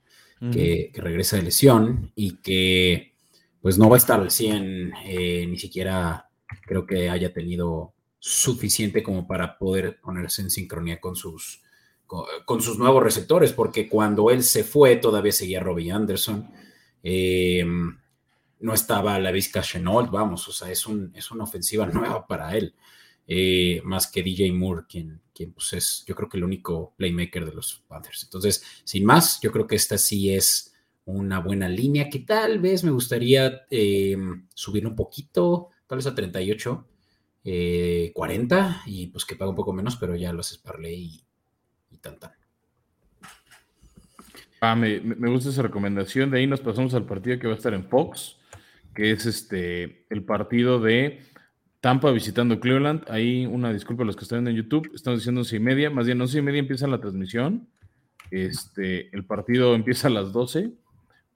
[0.53, 3.15] que, regresa de lesión y que
[3.61, 6.28] pues no va a estar al 100 eh, ni siquiera
[6.63, 11.63] creo que haya tenido suficiente como para poder ponerse en sincronía con sus,
[12.07, 16.51] con, sus nuevos receptores, porque cuando él se fue todavía seguía Robbie Anderson,
[17.03, 17.99] em,
[18.61, 22.57] no estaba la Vizca Chenault, vamos, o sea, es, un, es una ofensiva nueva para
[22.57, 22.75] él,
[23.27, 27.45] eh, más que DJ Moore, quien, quien pues es, yo creo que el único playmaker
[27.45, 28.25] de los Panthers.
[28.25, 32.85] Entonces, sin más, yo creo que esta sí es una buena línea que tal vez
[32.85, 36.87] me gustaría em, subir un poquito tal vez a 38,
[38.13, 41.25] 40 eh, y pues que paga un poco menos, pero ya los esparlé y,
[41.91, 42.19] y tan
[44.61, 44.99] Ah, me,
[45.31, 46.31] gusta esa recomendación.
[46.31, 48.37] De ahí nos pasamos al partido que va a estar en Fox,
[48.95, 51.21] que es este el partido de
[51.81, 53.05] Tampa visitando Cleveland.
[53.09, 54.91] Ahí una disculpa a los que están viendo en YouTube.
[54.95, 55.91] Estamos diciendo 11 y media.
[55.91, 57.69] Más bien, 11 y media empieza la transmisión.
[58.33, 60.73] Este, el partido empieza a las 12.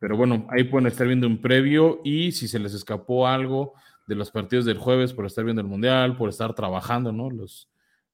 [0.00, 3.74] Pero bueno, ahí pueden estar viendo un previo y si se les escapó algo
[4.06, 7.30] de los partidos del jueves por estar viendo el Mundial, por estar trabajando, ¿no?
[7.30, 7.68] Los,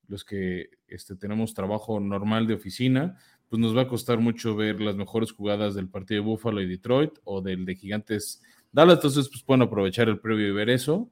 [0.06, 3.16] los que este, tenemos trabajo normal de oficina,
[3.48, 6.66] pues nos va a costar mucho ver las mejores jugadas del partido de Buffalo y
[6.66, 8.96] Detroit o del de Gigantes Dallas.
[8.96, 11.10] Entonces, pues pueden aprovechar el previo y ver eso.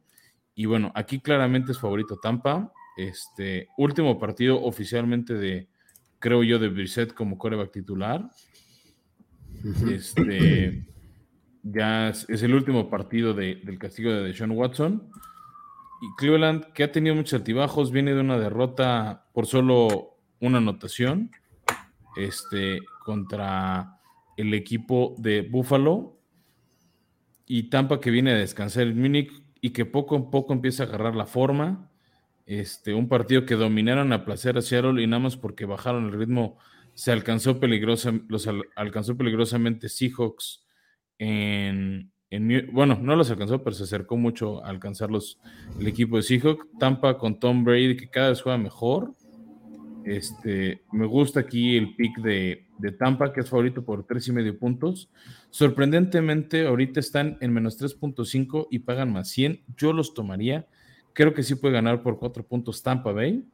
[0.54, 2.72] Y bueno, aquí claramente es favorito Tampa.
[2.96, 5.68] Este último partido oficialmente de,
[6.18, 8.28] creo yo, de Brissett como coreback titular.
[9.90, 10.86] Este
[11.72, 15.10] ya es, el último partido del castigo de Deshaun Watson.
[16.00, 21.30] Y Cleveland, que ha tenido muchos altibajos, viene de una derrota por solo una anotación
[22.16, 23.98] este, contra
[24.36, 26.18] el equipo de Buffalo.
[27.46, 30.86] Y Tampa que viene a descansar el Munich y que poco a poco empieza a
[30.86, 31.90] agarrar la forma.
[32.44, 36.12] Este, un partido que dominaron a placer a Seattle y nada más porque bajaron el
[36.12, 36.58] ritmo
[36.94, 38.12] se alcanzó peligrosa,
[38.76, 40.65] alcanzó peligrosamente Seahawks
[41.18, 42.12] en,
[42.72, 45.38] bueno, no los alcanzó, pero se acercó mucho a alcanzarlos
[45.78, 46.66] el equipo de Seahawks.
[46.78, 49.14] Tampa con Tom Brady, que cada vez juega mejor.
[50.04, 54.32] Este, me gusta aquí el pick de, de, Tampa, que es favorito por tres y
[54.32, 55.10] medio puntos.
[55.50, 59.64] Sorprendentemente, ahorita están en menos 3.5 y pagan más 100.
[59.76, 60.66] Yo los tomaría.
[61.12, 63.44] Creo que sí puede ganar por cuatro puntos Tampa Bay.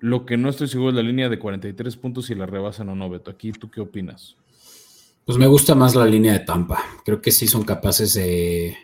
[0.00, 2.94] Lo que no estoy seguro es la línea de 43 puntos si la rebasan o
[2.94, 3.30] no, Beto.
[3.30, 4.36] Aquí, ¿tú qué opinas?
[5.26, 6.80] Pues me gusta más la línea de Tampa.
[7.04, 8.76] Creo que sí son capaces de,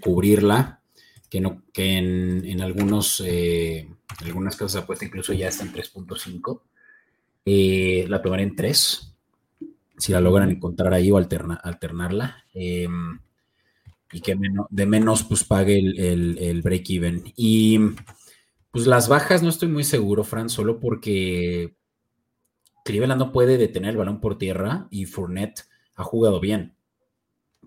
[0.00, 0.80] cubrirla,
[1.28, 3.88] que, no, que en, algunos, eh,
[4.24, 6.62] algunas cosas apuesta incluso ya está en 3.5.
[7.44, 9.16] Eh, la tomaré en 3,
[9.96, 12.44] si la logran encontrar ahí o alternarla.
[12.54, 13.18] Em,
[14.12, 14.38] y que
[14.70, 17.24] de menos pues pague el, el break-even.
[17.34, 17.80] Y
[18.70, 21.74] pues las bajas no estoy muy seguro, Fran, solo porque
[22.84, 25.66] Cleveland no puede detener el balón por tierra y Fournette
[25.98, 26.74] ha jugado bien.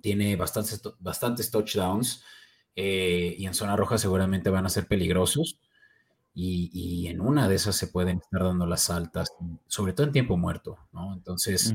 [0.01, 2.23] Tiene bastantes, bastantes touchdowns
[2.75, 5.59] eh, y en zona roja seguramente van a ser peligrosos.
[6.33, 9.33] Y, en una de esas se pueden estar dando las altas,
[9.67, 11.13] sobre todo en tiempo muerto, ¿no?
[11.13, 11.73] Entonces,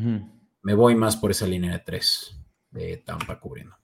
[0.63, 2.41] me voy más por esa línea de tres
[2.71, 3.77] de Tampa cubriendo.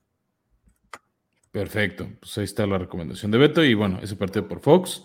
[1.51, 5.03] Perfecto, pues ahí está la recomendación de Beto y bueno, ese partido por Fox.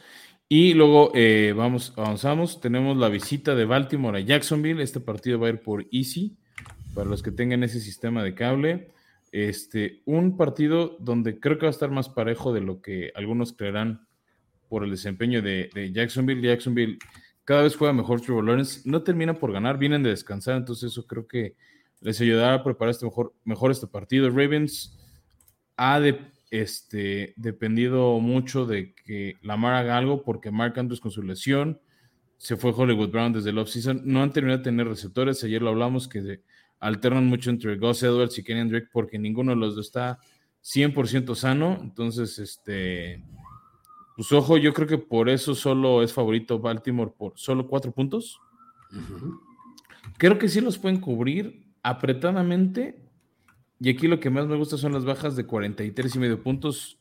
[0.49, 5.49] Y luego eh, vamos, avanzamos, tenemos la visita de Baltimore a Jacksonville, este partido va
[5.49, 6.38] a ir por Easy
[6.99, 8.91] para los que tengan ese sistema de cable.
[9.31, 13.53] Este, un partido donde creo que va a estar más parejo de lo que algunos
[13.53, 14.09] creerán
[14.69, 16.43] por el desempeño de, Jacksonville.
[16.43, 16.99] Jacksonville
[17.45, 18.81] cada vez juega mejor Trevor Lawrence.
[18.85, 21.55] No termina por ganar, vienen de descansar, entonces eso creo que
[22.01, 24.29] les ayudará a preparar este mejor, mejor este partido.
[24.31, 24.99] Ravens
[25.77, 26.01] ha
[26.51, 31.81] este, dependido mucho de que Lamar haga algo porque Mark Andrews con su lesión
[32.39, 34.03] se fue Hollywood Brown desde el offseason.
[34.05, 35.45] No han terminado de tener receptores.
[35.45, 36.41] Ayer lo hablamos que
[36.81, 40.19] alternan mucho entre Gus Edwards y Kenny Drake porque ninguno de los dos está
[40.63, 41.79] 100% sano.
[41.81, 43.25] Entonces, este,
[44.17, 48.41] pues ojo, yo creo que por eso solo es favorito Baltimore por solo cuatro puntos.
[50.17, 53.05] Creo que sí los pueden cubrir apretadamente.
[53.81, 56.99] Y aquí lo que más me gusta son las bajas de 43 y medio puntos.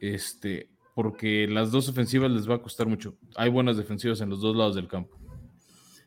[0.00, 3.16] Este, porque las dos ofensivas les va a costar mucho.
[3.36, 5.19] Hay buenas defensivas en los dos lados del campo.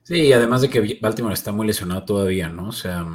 [0.03, 2.69] Sí, además de que Baltimore está muy lesionado todavía, ¿no?
[2.69, 3.05] O sea,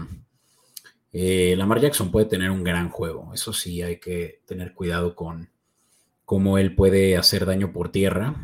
[1.13, 3.33] eh, Lamar Jackson puede tener un gran juego.
[3.35, 5.51] Eso sí, hay que tener cuidado con
[6.25, 8.37] cómo él puede hacer daño por tierra.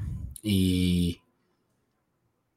[0.43, 1.21] Y,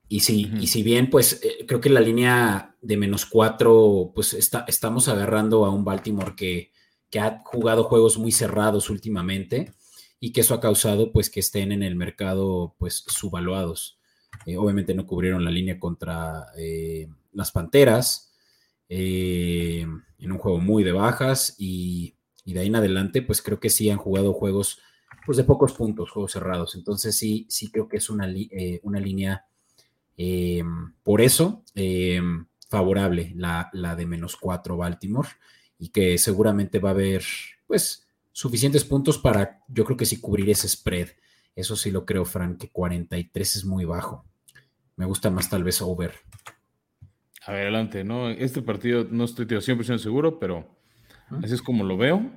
[0.10, 4.34] y, sí, y si bien, pues eh, creo que la línea de menos cuatro, pues
[4.34, 6.72] está, estamos agarrando a un Baltimore que,
[7.10, 9.74] que ha jugado juegos muy cerrados últimamente
[10.20, 14.00] y que eso ha causado pues que estén en el mercado pues subvaluados.
[14.46, 18.34] Eh, obviamente no cubrieron la línea contra eh, las Panteras
[18.90, 19.86] eh,
[20.20, 23.90] en un juego muy de bajas y, de ahí en adelante pues creo que sí
[23.90, 24.80] han jugado juegos
[25.26, 26.76] pues de pocos puntos, juegos cerrados.
[26.76, 28.34] Entonces sí, sí creo que es una,
[28.84, 29.46] una línea
[31.04, 31.64] por eso
[32.70, 35.28] favorable la, la de menos cuatro Baltimore
[35.78, 37.24] y que seguramente va a haber
[37.68, 41.10] pues suficientes puntos para yo creo que sí cubrir ese spread.
[41.58, 44.24] Eso sí lo creo, Frank, que 43 es muy bajo.
[44.96, 46.14] Me gusta más tal vez over.
[47.48, 48.30] Adelante, ¿no?
[48.30, 50.78] Este partido no estoy 100% seguro, pero
[51.44, 52.32] así es como lo veo.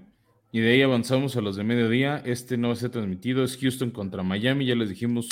[0.52, 2.22] Y de ahí avanzamos a los de mediodía.
[2.24, 3.44] Este no va a ser transmitido.
[3.44, 4.64] Es Houston contra Miami.
[4.64, 5.28] Ya les dijimos,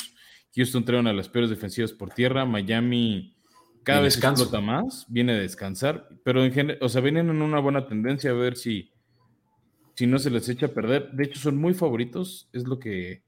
[0.55, 2.45] Houston trae una de las peores defensivas por tierra.
[2.45, 3.35] Miami
[3.81, 5.07] cada vez explota más.
[5.09, 6.09] Viene a descansar.
[6.23, 8.91] Pero en general, o sea, vienen en una buena tendencia a ver si,
[9.95, 11.09] si no se les echa a perder.
[11.13, 12.51] De hecho, son muy favoritos.
[12.53, 13.23] Es lo que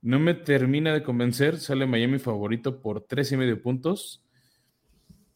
[0.00, 1.58] No me termina de convencer.
[1.58, 4.24] Sale Miami favorito por tres y medio puntos.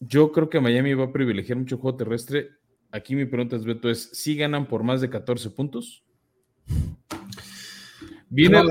[0.01, 2.51] Yo creo que Miami va a privilegiar mucho juego terrestre.
[2.91, 6.05] Aquí mi pregunta es, Beto, es, ¿si ganan por más de 14 puntos?
[8.29, 8.63] Viene,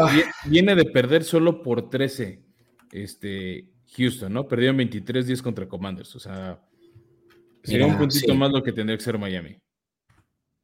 [0.46, 2.44] viene de perder solo por 13
[2.92, 4.48] este, Houston, ¿no?
[4.48, 6.16] Perdió 23-10 contra Commanders.
[6.16, 6.62] O sea,
[7.64, 9.58] sería un puntito más lo que tendría que ser Miami.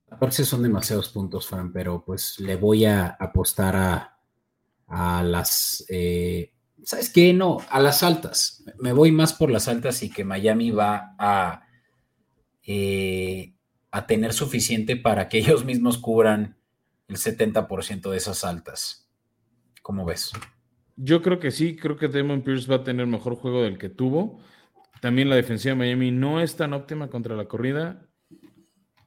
[0.10, 4.17] Aparte son demasiados puntos, Fran, pero pues le voy a apostar a,
[4.88, 5.86] a las...
[5.90, 7.34] Eh, ¿Sabes qué?
[7.34, 8.64] No, a las altas.
[8.80, 11.68] Me voy más por las altas y que Miami va a,
[12.64, 13.54] eh,
[13.92, 16.58] a tener suficiente para que ellos mismos cubran
[17.08, 19.10] el 70% de esas altas.
[19.82, 20.32] ¿Cómo ves?
[20.96, 23.90] Yo creo que sí, creo que Damon Pierce va a tener mejor juego del que
[23.90, 24.40] tuvo.
[25.00, 28.08] También la defensiva de Miami no es tan óptima contra la corrida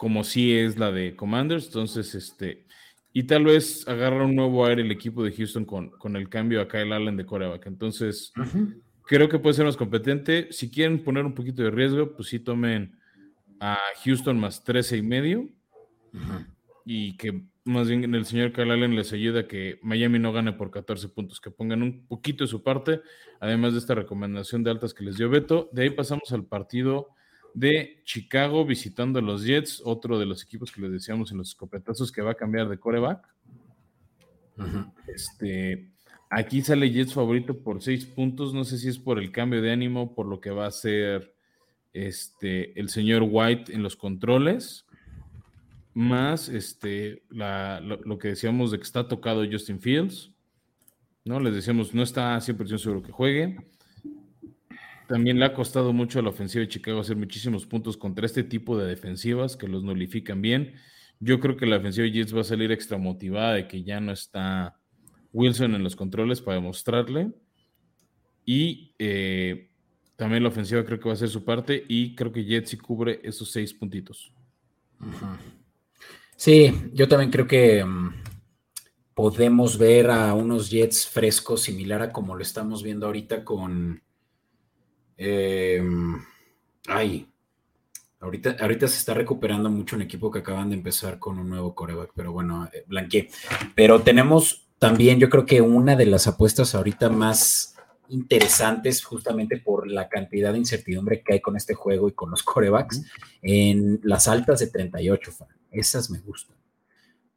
[0.01, 1.67] como sí es la de Commanders.
[1.67, 2.65] Entonces, este,
[3.13, 6.61] y tal vez agarra un nuevo aire el equipo de Houston con, con el cambio
[6.61, 7.67] a Kyle Allen de coreback.
[7.67, 8.33] Entonces,
[9.03, 10.49] creo que puede ser más competente.
[10.53, 12.97] Si quieren poner un poquito de riesgo, pues sí tomen
[13.59, 15.49] a Houston más 13 y medio.
[16.85, 20.53] Y que más bien el señor Kyle Allen les ayuda a que Miami no gane
[20.53, 23.01] por 14 puntos, que pongan un poquito de su parte,
[23.41, 25.69] además de esta recomendación de altas que les dio Beto.
[25.73, 27.09] De ahí pasamos al partido
[27.55, 31.49] de Chicago visitando a los Jets, otro de los equipos que les decíamos en los
[31.49, 33.27] escopetazos que va a cambiar de coreback.
[35.07, 35.91] Este,
[36.29, 39.73] aquí sale Jets favorito por 6 puntos, no sé si es por el cambio de
[39.73, 41.35] ánimo, por lo que va a hacer
[41.93, 44.87] este, el señor White en los controles
[45.95, 50.31] más este, lo, que decíamos de que está tocado Justin Fields,
[51.25, 51.41] ¿no?
[51.41, 53.57] Les decíamos, no está 100% seguro que juegue.
[55.11, 58.45] También le ha costado mucho a la ofensiva de Chicago hacer muchísimos puntos contra este
[58.45, 60.75] tipo de defensivas que los nulifican bien.
[61.19, 63.99] Yo creo que la ofensiva de Jets va a salir extra motivada de que ya
[63.99, 64.79] no está
[65.33, 67.33] Wilson en los controles para demostrarle.
[68.45, 69.73] Y eh,
[70.15, 72.77] también la ofensiva creo que va a hacer su parte y creo que Jets sí
[72.77, 74.33] cubre esos seis puntitos.
[76.37, 78.15] Sí, yo también creo que mm,
[79.13, 84.05] podemos ver a unos Jets frescos, similar a como lo estamos viendo ahorita con.
[85.23, 86.19] Em,
[86.87, 87.29] ay,
[88.21, 91.75] ahorita, ahorita se está recuperando mucho un equipo que acaban de empezar con un nuevo
[91.75, 93.29] coreback, pero bueno, eh, blanqueé.
[93.75, 97.77] Pero tenemos también, yo creo que una de las apuestas ahorita más
[98.09, 102.43] interesantes justamente por la cantidad de incertidumbre que hay con este juego y con los
[102.43, 103.05] corebacks
[103.43, 105.49] en las altas de 38, fan.
[105.71, 106.57] Esas me gustan.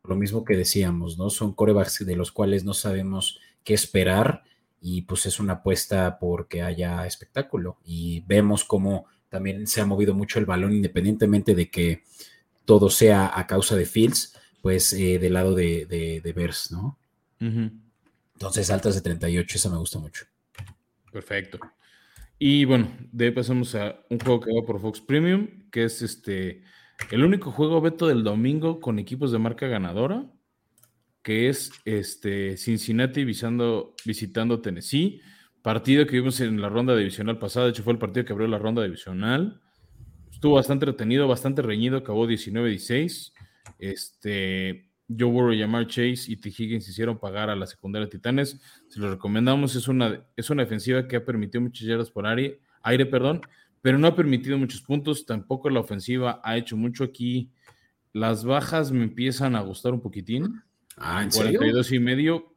[0.05, 1.29] Lo mismo que decíamos, ¿no?
[1.29, 4.43] Son corebacks de los cuales no sabemos qué esperar
[4.85, 10.13] y pues es una apuesta porque haya espectáculo y vemos cómo también se ha movido
[10.13, 12.03] mucho el balón independientemente de que
[12.65, 16.99] todo sea a causa de Fields, pues eh, del lado de, de, Bears, ¿no?
[17.39, 20.25] Entonces, altas de 38, esa me gusta mucho.
[21.11, 21.59] Perfecto.
[22.37, 26.01] Y bueno, de ahí pasamos a un juego que va por Fox Premium, que es
[26.01, 26.63] este
[27.09, 30.25] el único juego Beto del domingo con equipos de marca ganadora,
[31.23, 35.21] que es este Cincinnati visando, visitando Tennessee.
[35.61, 38.47] Partido que vimos en la ronda divisional pasada, de hecho fue el partido que abrió
[38.49, 39.61] la ronda divisional.
[40.29, 43.31] Estuvo bastante retenido, bastante reñido, acabó 19-16.
[43.79, 46.49] Este, Joe Burrow, Yamar Chase y T.
[46.49, 48.59] Higgins hicieron pagar a la secundaria Titanes.
[48.89, 52.59] Se lo recomendamos, es una, es una defensiva que ha permitido muchas yardas por aire,
[52.81, 53.41] aire perdón,
[53.81, 55.25] pero no ha permitido muchos puntos.
[55.25, 57.49] Tampoco la ofensiva ha hecho mucho aquí.
[58.11, 60.61] Las bajas me empiezan a gustar un poquitín.
[60.97, 62.55] Ah, ¿en 42 y medio.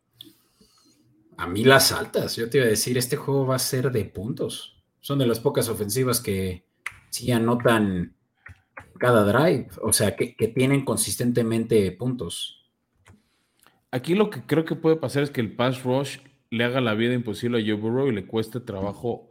[1.37, 2.37] A mí las altas.
[2.37, 4.83] Yo te iba a decir, este juego va a ser de puntos.
[5.01, 6.65] Son de las pocas ofensivas que
[7.11, 8.17] sí anotan
[8.99, 12.65] cada drive, o sea, que, tienen consistentemente puntos.
[13.91, 16.19] Aquí lo que creo que puede pasar es que el pass rush
[16.51, 19.31] le haga la vida imposible a Joe Burrow y le cueste trabajo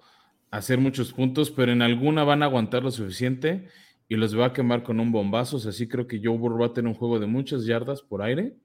[0.51, 3.67] hacer muchos puntos, pero en alguna van a aguantar lo suficiente
[4.07, 5.57] y los va a quemar con un bombazo.
[5.57, 8.01] O sea, sí creo que Joe Burrow va a tener un juego de muchas yardas
[8.01, 8.55] por aire,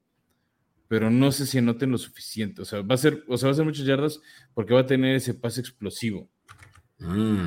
[0.91, 2.63] pero no sé si anoten lo suficiente.
[2.63, 4.21] O sea, va a ser, o sea, va a ser muchas yardas
[4.53, 6.29] porque va a tener ese pase explosivo.
[6.99, 7.47] Mm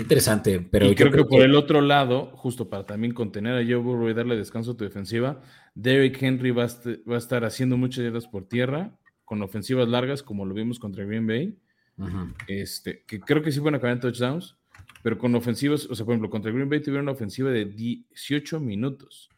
[0.00, 0.86] interesante, pero.
[0.86, 4.14] Y creo, que por el otro lado, justo para también contener a Joe Burrow y
[4.14, 5.40] darle descanso a tu defensiva,
[5.74, 10.54] Derrick Henry va a, estar haciendo muchas yardas por tierra, con ofensivas largas, como lo
[10.54, 11.58] vimos contra Green Bay.
[12.48, 14.56] este, que creo que sí van a acabar en touchdowns,
[15.02, 18.60] pero con ofensivas, o sea, por ejemplo, contra Green Bay tuvieron una ofensiva de 18
[18.60, 19.28] minutos.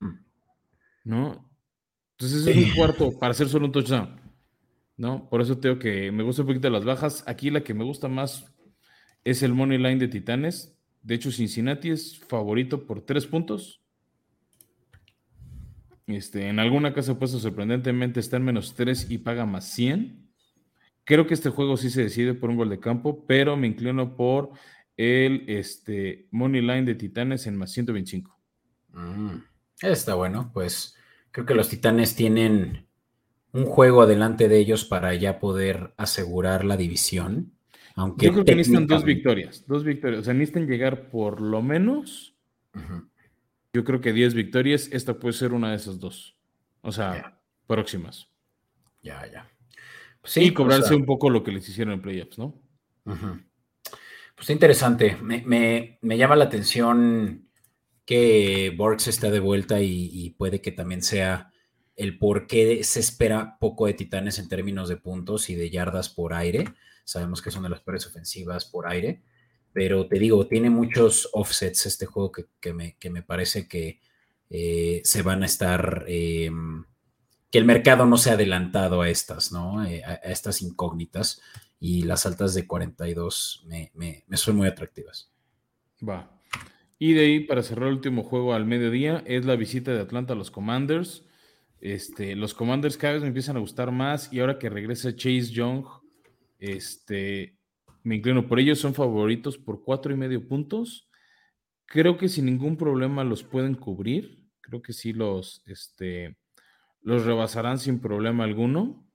[0.00, 0.14] Mm.
[1.04, 1.50] ¿No?
[2.18, 4.20] Entonces es un cuarto para hacer solo un touchdown.
[4.96, 5.28] ¿No?
[5.28, 7.22] Por eso tengo que me gusta un poquito las bajas.
[7.26, 8.50] Aquí la que me gusta más
[9.24, 10.74] es el money line de Titanes.
[11.02, 13.82] De hecho, Cincinnati es favorito por tres puntos.
[16.06, 20.30] Este, en alguna casa puesto sorprendentemente está en menos 3 y paga más 100.
[21.04, 24.16] Creo que este juego sí se decide por un gol de campo, pero me inclino
[24.16, 24.50] por
[24.96, 28.38] el este, Money Line de Titanes en más 125.
[28.92, 29.36] Mm,
[29.82, 30.96] está bueno, pues
[31.36, 32.86] creo que los Titanes tienen
[33.52, 37.52] un juego adelante de ellos para ya poder asegurar la división.
[37.94, 40.22] Aunque Yo creo que necesitan dos victorias, dos victorias.
[40.22, 42.34] O sea, necesitan llegar por lo menos.
[43.74, 44.88] Yo creo que 10 victorias.
[44.90, 46.38] Esta puede ser una de esas dos.
[46.80, 48.30] O sea, próximas.
[49.02, 49.46] Ya, ya.
[50.24, 52.58] Sí, y cobrarse un poco lo que les hicieron en playoffs, ¿no?
[54.34, 55.18] Pues interesante.
[55.20, 57.45] Me, llama la atención
[58.06, 61.52] que Borgs está de vuelta y, puede que también sea
[61.96, 66.08] el por qué se espera poco de Titanes en términos de puntos y de yardas
[66.08, 66.72] por aire.
[67.04, 69.22] Sabemos que son de las peores ofensivas por aire,
[69.72, 74.00] pero te digo, tiene muchos offsets este juego que, me, que me, parece que
[74.50, 76.84] eh, se van a estar em,
[77.50, 79.84] que el mercado no se ha adelantado a estas, ¿no?
[79.84, 81.40] Eh, a, estas incógnitas
[81.80, 85.32] y las altas de 42 me, me, son muy atractivas.
[86.06, 86.35] Va.
[86.98, 90.32] Y de ahí, para cerrar el último juego al mediodía, es la visita de Atlanta
[90.32, 91.26] a los Commanders.
[91.80, 95.52] Este, los Commanders cada vez me empiezan a gustar más y ahora que regresa Chase
[95.52, 95.84] Young,
[96.58, 97.58] este,
[98.02, 101.10] me inclino por ellos, son favoritos por cuatro y medio puntos.
[101.84, 104.48] Creo que sin ningún problema los pueden cubrir.
[104.60, 106.36] Creo que sí los, este,
[107.02, 109.06] los rebasarán sin problema alguno.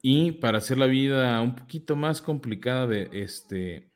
[0.00, 3.91] Y para hacer la vida un poquito más complicada de este,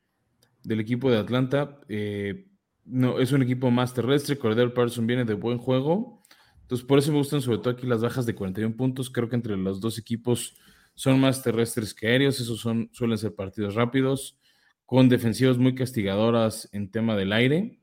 [0.66, 2.46] del equipo de Atlanta, eh,
[2.84, 4.38] no, es un equipo más terrestre.
[4.38, 6.22] Cordell Parson viene de buen juego.
[6.62, 9.10] Entonces, por eso me gustan sobre todo aquí las bajas de 41 puntos.
[9.10, 10.56] Creo que entre los dos equipos
[10.94, 12.40] son más terrestres que aéreos.
[12.40, 14.38] Esos son, suelen ser partidos rápidos,
[14.84, 17.80] con defensivas muy castigadoras en tema del aire.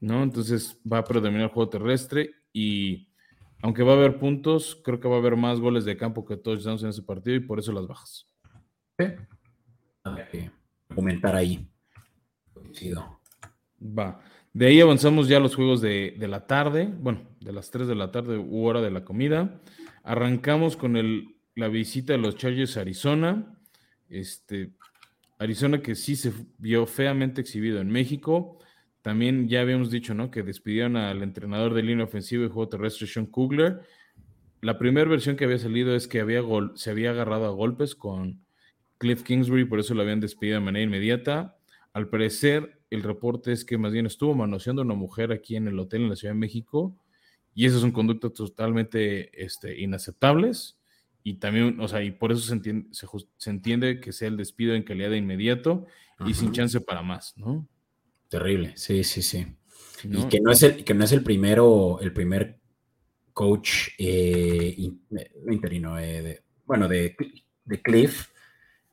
[0.00, 0.22] ¿no?
[0.22, 3.08] Entonces va a predominar el juego terrestre y
[3.60, 6.36] aunque va a haber puntos, creo que va a haber más goles de campo que
[6.36, 8.26] touchdowns en ese partido y por eso las bajas.
[8.98, 9.06] Sí.
[10.94, 11.68] comentar ahí.
[13.80, 14.20] Va.
[14.52, 17.94] De ahí avanzamos ya a los juegos de, la tarde, bueno, de las 3 de
[17.94, 19.60] la tarde u hora de la comida.
[20.02, 23.58] Arrancamos con el, la visita de los Chargers a Arizona.
[24.08, 24.72] Este,
[25.38, 28.58] Arizona que sí se vio feamente exhibido en México.
[29.02, 30.30] También ya habíamos dicho, ¿no?
[30.30, 33.82] Que despidieron al entrenador de línea ofensiva y juego terrestre, Sean Kugler.
[34.60, 36.42] La primera versión que había salido es que había
[36.74, 38.44] se había agarrado a golpes con
[38.98, 41.57] Cliff Kingsbury, por eso lo habían despedido de manera inmediata.
[41.92, 45.68] Al parecer, el reporte es que más bien estuvo manoseando a una mujer aquí en
[45.68, 46.96] el hotel en la Ciudad de México
[47.54, 50.78] y esas son conductas totalmente este, inaceptables
[51.22, 54.74] y también, o sea, y por eso se entiende, se, entiende que sea el despido
[54.74, 55.86] en calidad de inmediato
[56.24, 57.66] y sin chance para más, ¿no?
[58.28, 59.46] Terrible, sí, sí, sí.
[60.04, 62.58] Y que no es el, que no es el primero, el primer
[63.32, 67.16] coach eh, eh interino, eh, bueno, de,
[67.64, 68.28] de Cliff,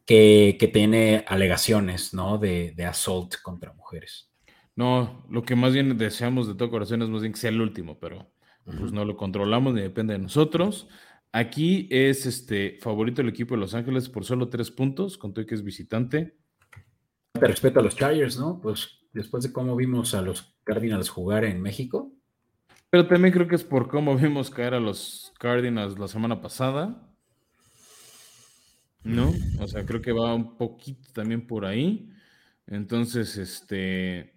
[0.06, 2.38] que, tiene alegaciones, ¿no?
[2.38, 4.32] De, de, assault contra mujeres.
[4.76, 7.62] No, lo que más bien deseamos de todo corazón es más bien que sea el
[7.62, 8.32] último, pero
[8.66, 10.88] pues no lo controlamos ni depende de nosotros.
[11.32, 15.46] Aquí es este favorito el equipo de Los Ángeles por solo tres puntos, con todo
[15.46, 16.38] que es visitante.
[17.34, 18.60] Te respeto a los Chargers, ¿no?
[18.62, 22.14] Pues después de cómo vimos a los Cardinals jugar en México.
[22.90, 27.06] Pero también creo que es por cómo vimos caer a los Cardinals la semana pasada.
[29.06, 29.34] ¿No?
[29.60, 32.10] O sea, creo que va un poquito también por ahí.
[32.68, 34.34] Entonces, este.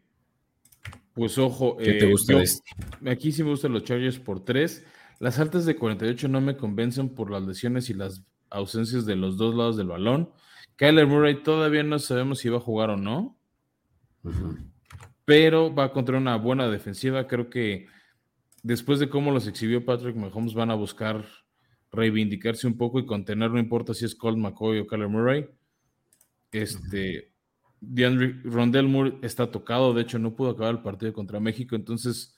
[1.15, 1.77] Pues ojo.
[1.77, 2.71] ¿Qué te eh, gusta este?
[3.11, 4.85] Aquí sí me gustan los Chargers por tres.
[5.19, 9.37] Las altas de 48 no me convencen por las lesiones y las ausencias de los
[9.37, 10.31] dos lados del balón.
[10.77, 13.39] Kyler Murray todavía no sabemos si va a jugar o no
[15.29, 17.27] pero va contra una buena defensiva.
[17.27, 17.87] Creo que
[18.63, 21.25] después de cómo los exhibió Patrick Mahomes, van a buscar
[21.91, 25.47] reivindicarse un poco y contener, no importa si es Colt McCoy o Kyler Murray.
[26.53, 27.33] Este,
[27.81, 32.35] DeAndre, Rondell Moore está tocado, de hecho no pudo acabar el partido contra México, entonces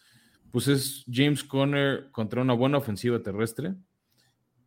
[0.50, 3.74] pues es James Conner contra una buena ofensiva terrestre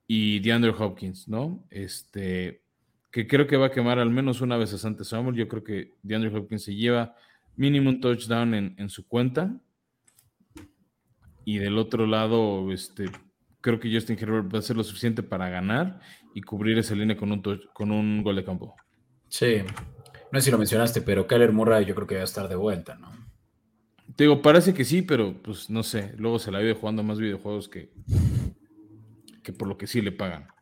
[0.07, 1.65] y DeAndre Hopkins, ¿no?
[1.69, 2.63] Este,
[3.11, 5.35] que creo que va a quemar al menos una vez a Sante Samuel.
[5.35, 7.15] Yo creo que DeAndre Hopkins se lleva
[7.55, 9.55] mínimo un touchdown en, su cuenta.
[11.45, 13.05] Y del otro lado, este,
[13.63, 15.99] creo que Justin Herbert va a ser lo suficiente para ganar
[16.35, 17.41] y cubrir esa línea con un,
[17.73, 18.75] con un gol de campo.
[19.27, 19.63] Sí,
[20.31, 22.55] no sé si lo mencionaste, pero Kyler Murray yo creo que va a estar de
[22.55, 23.11] vuelta, ¿no?
[24.15, 26.13] Te digo, parece que sí, pero pues no sé.
[26.17, 27.91] Luego se la vive jugando más videojuegos que,
[29.41, 30.53] que por lo que sí le pagan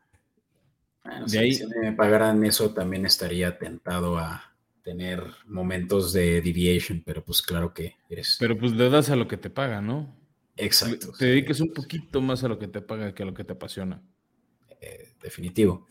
[1.28, 7.24] de ahí, si me pagaran eso, también estaría tentado a tener momentos de deviation, pero
[7.24, 8.38] pues claro que eres.
[8.40, 10.16] Pero pues le das a lo que te pagan, ¿no?
[10.58, 11.12] Exacto.
[11.18, 13.54] Te dediques un poquito más a lo que te paga que a lo que te
[13.54, 14.02] apasiona.
[14.80, 15.88] Eh, definitivo.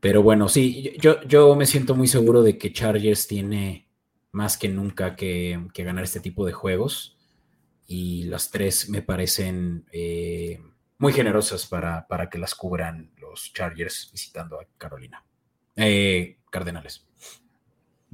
[0.00, 3.88] Pero bueno, sí, yo, yo me siento muy seguro de que Chargers tiene
[4.32, 7.16] más que nunca que, ganar este tipo de juegos.
[7.86, 10.60] Y las tres me parecen eh,
[10.98, 15.24] muy generosas para, para, que las cubran los Chargers visitando a Carolina.
[15.76, 17.06] Eh, Cardenales.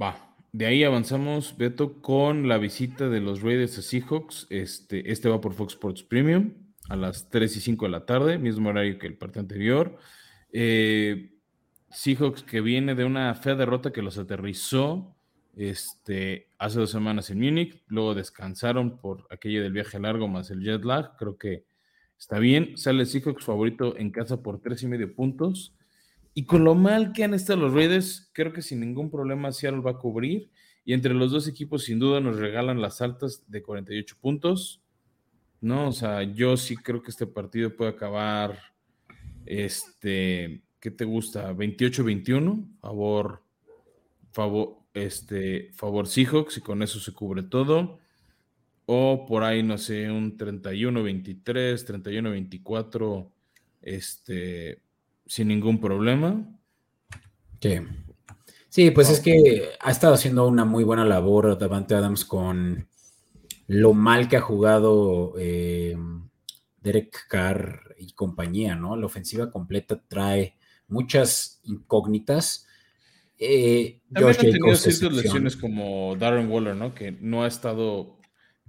[0.01, 0.30] Va.
[0.53, 4.49] De ahí avanzamos, Beto, con la visita de los Raiders a Seahawks.
[4.51, 6.55] Este, este va por Fox Sports Premium
[6.89, 9.97] a las 3 y 5 de la tarde, mismo horario que el partido anterior.
[10.53, 11.31] Eh,
[11.91, 15.17] Seahawks que viene de una fea derrota que los aterrizó
[15.57, 20.63] este, hace dos semanas en Múnich, luego descansaron por aquello del viaje largo más el
[20.63, 21.65] jet lag, creo que
[22.19, 22.77] está bien.
[22.77, 25.75] Sale Seahawks favorito en casa por tres y medio puntos.
[26.35, 29.81] Y con lo mal que han estado los Raiders, creo que sin ningún problema Seattle
[29.81, 30.51] va a cubrir.
[30.85, 34.83] Y entre los dos equipos, sin duda, nos regalan las altas de 48 puntos.
[35.61, 38.59] No, o sea, yo sí creo que este partido puede acabar,
[39.45, 41.53] este, ¿qué te gusta?
[41.53, 43.43] 28-21, favor,
[44.33, 47.99] favor, este, favor Seahawks, y con eso se cubre todo.
[48.87, 53.31] O por ahí, no sé, un 31-23, 31-24,
[53.83, 54.83] este,
[55.31, 56.45] sin ningún problema.
[57.61, 57.79] Sí.
[58.69, 62.89] Sí, pues es que ha estado haciendo una muy buena labor Davante Adams con
[63.69, 65.97] lo mal que ha jugado eh,
[66.83, 68.97] Derek Carr y compañía, ¿no?
[68.97, 70.57] La ofensiva completa trae
[70.89, 72.67] muchas incógnitas.
[73.39, 76.93] Eh, También ha tenido ciertas lesiones como Darren Waller, ¿no?
[76.93, 78.19] Que no ha estado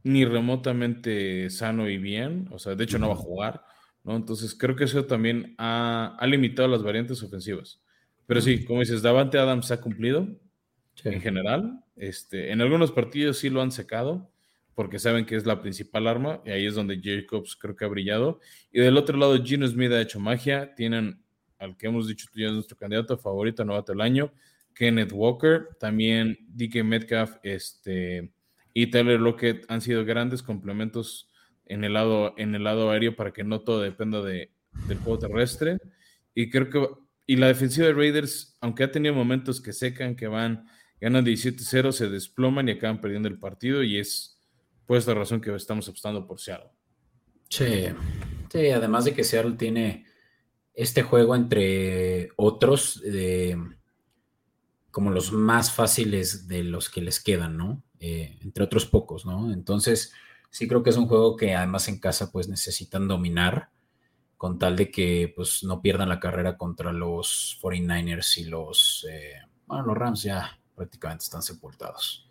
[0.03, 3.70] ni remotamente sano y bien, o sea, de hecho no va a jugar.
[4.03, 4.15] ¿No?
[4.15, 7.81] Entonces creo que eso también ha, limitado las variantes ofensivas.
[8.25, 10.27] Pero sí, como dices, Davante Adams ha cumplido
[11.03, 11.83] en general.
[11.95, 14.31] Este, en algunos partidos sí lo han secado
[14.73, 17.89] porque saben que es la principal arma y ahí es donde Jacobs creo que ha
[17.89, 18.39] brillado.
[18.71, 20.73] Y del otro lado, Gino Smith ha hecho magia.
[20.75, 21.21] Tienen
[21.61, 24.33] al que hemos dicho tú ya es nuestro candidato favorito novato del año,
[24.73, 28.31] Kenneth Walker, también DK Metcalf este,
[28.73, 31.29] y Taylor Lockett han sido grandes complementos
[31.72, 34.51] en el lado, en el lado aéreo para que no todo dependa de,
[34.88, 35.78] del juego terrestre.
[36.36, 36.88] Y creo que,
[37.26, 40.67] y la defensiva de Raiders, aunque ha tenido momentos que secan, que van,
[40.99, 44.39] ganan 17-0, se desploman y acaban perdiendo el partido y es
[44.86, 46.72] por esta razón que estamos apostando por Seattle.
[47.49, 47.86] Sí,
[48.51, 50.05] sí, además de que Seattle tiene
[50.74, 53.57] este juego entre otros, de,
[54.89, 57.84] como los más fáciles de los que les quedan, ¿no?
[57.99, 59.53] Eh, entre otros pocos, ¿no?
[59.53, 60.13] Entonces,
[60.51, 63.69] sí creo que es un juego que además en casa pues necesitan dominar
[64.37, 69.35] con tal de que pues no pierdan la carrera contra los 49ers y los, eh,
[69.65, 72.27] bueno, los Rams ya prácticamente están sepultados.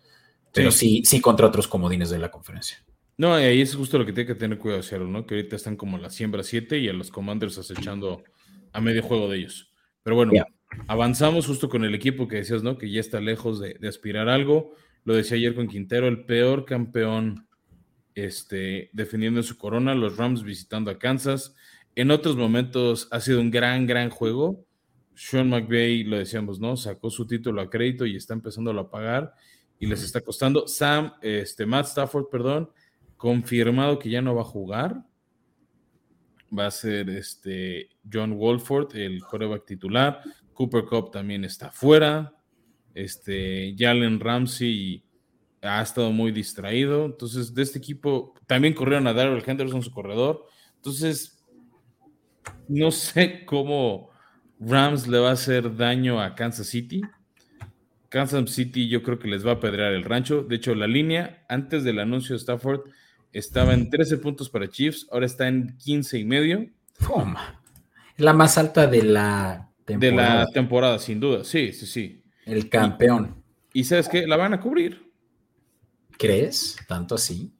[0.53, 1.03] Pero sí.
[1.05, 2.83] sí, contra otros comodines de la conferencia.
[3.17, 5.25] No, y ahí es justo lo que tiene que tener cuidado Seattle, ¿no?
[5.25, 8.23] Que ahorita están como la siembra 7 y a los Commanders acechando
[8.73, 9.71] a medio juego de ellos.
[10.03, 10.33] Pero bueno,
[10.87, 12.77] avanzamos justo con el equipo que decías, ¿no?
[12.77, 14.73] Que ya está lejos de, de aspirar algo.
[15.05, 17.47] Lo decía ayer con Quintero, el peor campeón
[18.15, 21.55] este, defendiendo su corona, los Rams visitando a Kansas.
[21.95, 24.65] En otros momentos ha sido un gran, gran juego.
[25.15, 26.77] Sean McVay, lo decíamos, ¿no?
[26.77, 29.33] Sacó su título a crédito y está empezando a pagar
[29.79, 30.67] y les está costando.
[30.67, 32.69] Sam, este, Matt Stafford, perdón,
[33.17, 35.03] confirmado que ya no va a jugar.
[36.57, 40.21] Va a ser este John Wolford, el coreback titular.
[40.53, 42.35] Cooper Cup también está fuera.
[42.93, 45.03] Este, Jalen Ramsey
[45.61, 47.05] ha estado muy distraído.
[47.05, 50.45] Entonces, de este equipo también corrieron a Daryl Henderson, su corredor.
[50.77, 51.43] Entonces,
[52.67, 54.09] no sé cómo
[54.59, 57.01] Rams le va a hacer daño a Kansas City.
[58.09, 60.43] Kansas City yo creo que les va a pedrear el rancho.
[60.43, 62.81] De hecho, la línea antes del anuncio de Stafford
[63.31, 66.67] estaba en 13 puntos para Chiefs, ahora está en 15 y medio.
[66.99, 67.61] Toma.
[68.17, 70.39] La más alta de la temporada.
[70.39, 71.43] De la temporada, sin duda.
[71.43, 72.23] Sí, sí, sí.
[72.45, 73.43] El campeón.
[73.73, 75.10] Y, y sabes qué, la van a cubrir.
[76.21, 76.77] ¿Crees?
[76.87, 77.51] ¿Tanto así?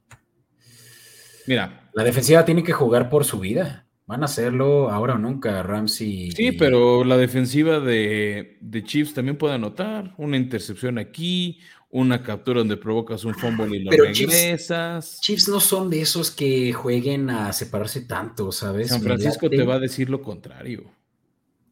[1.46, 1.90] Mira.
[1.94, 3.88] La defensiva tiene que jugar por su vida.
[4.06, 6.30] Van a hacerlo ahora o nunca, Ramsey.
[6.32, 10.14] Sí, pero la defensiva de, Chiefs también puede anotar.
[10.16, 11.58] Una intercepción aquí,
[11.90, 15.20] una captura donde provocas un fumble y lo regresas.
[15.20, 18.88] Chiefs, no son de esos que jueguen a separarse tanto, ¿sabes?
[18.88, 20.84] San Francisco te va a decir lo contrario.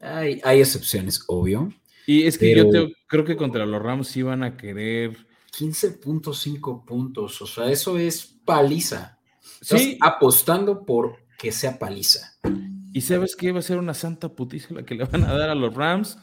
[0.00, 1.72] Hay, hay excepciones, obvio.
[2.06, 7.42] Y es que yo creo que contra los Rams sí van a querer 15.5 puntos,
[7.42, 9.18] o sea, eso es paliza.
[9.60, 9.98] sí.
[10.00, 12.34] apostando por que sea paliza.
[12.92, 15.50] Y sabes que va a ser una santa putiza la que le van a dar
[15.50, 16.18] a los Rams.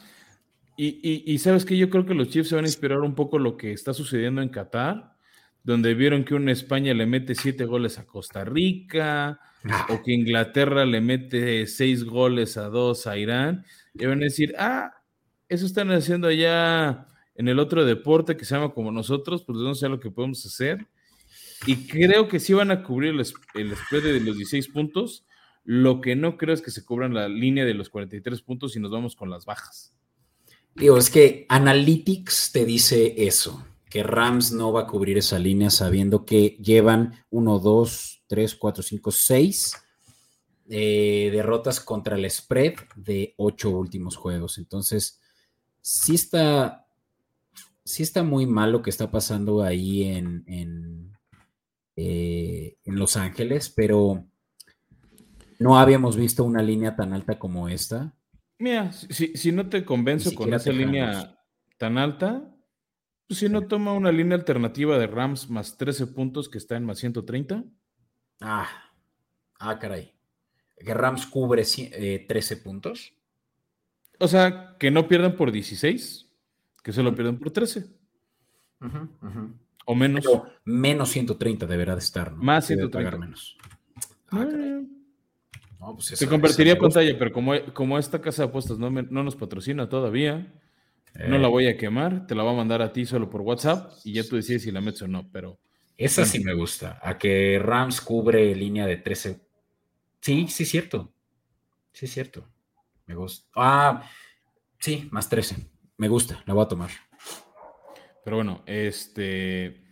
[0.76, 3.56] Y, sabes que yo creo que los Chiefs se van a inspirar un poco lo
[3.56, 5.16] que está sucediendo en Qatar,
[5.64, 9.86] donde vieron que una España le mete siete goles a Costa Rica, Ah.
[9.90, 13.64] o que Inglaterra le mete seis goles a dos a Irán,
[13.94, 14.92] y van a decir, ah,
[15.48, 17.07] eso están haciendo allá
[17.38, 20.44] en el otro deporte que se llama como nosotros, pues no sé lo que podemos
[20.44, 20.88] hacer.
[21.66, 25.24] Y creo que sí van a cubrir el, spread de los 16 puntos.
[25.62, 28.80] Lo que no creo es que se cubran la línea de los 43 puntos y
[28.80, 29.94] nos vamos con las bajas.
[30.74, 35.70] Digo, es que Analytics te dice eso, que Rams no va a cubrir esa línea
[35.70, 39.72] sabiendo que llevan 1, 2, 3, 4, 5, 6
[40.66, 44.58] derrotas contra el spread de 8 últimos juegos.
[44.58, 45.20] Entonces,
[45.80, 46.87] sí está,
[47.88, 51.16] sí está muy mal lo que está pasando ahí en, en,
[51.96, 54.26] eh, en Los Ángeles, pero
[55.58, 58.14] no habíamos visto una línea tan alta como esta.
[58.58, 61.34] Mira, si, si no te convenzo con esa línea
[61.78, 62.54] tan alta,
[63.26, 66.84] pues si no toma una línea alternativa de Rams más 13 puntos que está en
[66.84, 67.64] más 130.
[68.42, 68.68] Ah,
[69.60, 70.12] ah, caray.
[70.76, 73.14] Que Rams cubre eh, 13 puntos.
[74.18, 76.27] O sea, que no pierdan por 16,
[76.88, 77.80] que solo pierdan por 13.
[78.80, 79.52] Uh -huh, uh -huh.
[79.84, 80.24] O menos.
[80.24, 82.42] Pero menos 130 deberá de estar, ¿no?
[82.42, 82.96] Más 130.
[82.96, 83.58] Pagar menos.
[84.30, 84.86] Ah, eh,
[85.78, 89.02] no, pues Se convertiría en pantalla, pero como, como esta casa de apuestas no, me,
[89.02, 90.50] no nos patrocina todavía,
[91.14, 91.28] eh.
[91.28, 93.92] no la voy a quemar, te la voy a mandar a ti solo por WhatsApp
[94.02, 95.58] y ya tú decides si la metes o no, pero...
[95.98, 99.42] Esa sí me gusta, a que Rams cubre línea de 13.
[100.22, 101.12] Sí, sí es cierto.
[101.92, 102.48] Sí es cierto.
[103.04, 103.46] Me gusta.
[103.54, 104.08] Ah,
[104.78, 105.77] sí, más 13.
[105.98, 106.90] Me gusta, la voy a tomar.
[108.24, 109.84] Pero bueno, este...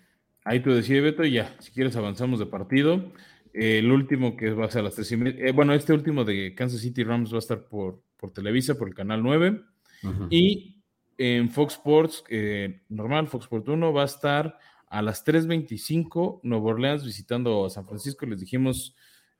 [0.44, 3.12] Ahí tú decides, Beto, y ya, si quieres avanzamos de partido.
[3.52, 5.46] Eh, el último que va a ser a las tres y media.
[5.46, 8.86] Eh, bueno, este último de Kansas City Rams va a estar por, por Televisa, por
[8.86, 9.62] el canal 9.
[10.04, 10.28] Uh -huh.
[10.30, 10.84] Y
[11.18, 16.66] en Fox Sports, eh, normal, Fox Sports 1, va a estar a las 3.25 Nueva
[16.66, 18.26] Orleans visitando a San Francisco.
[18.26, 18.94] Les dijimos,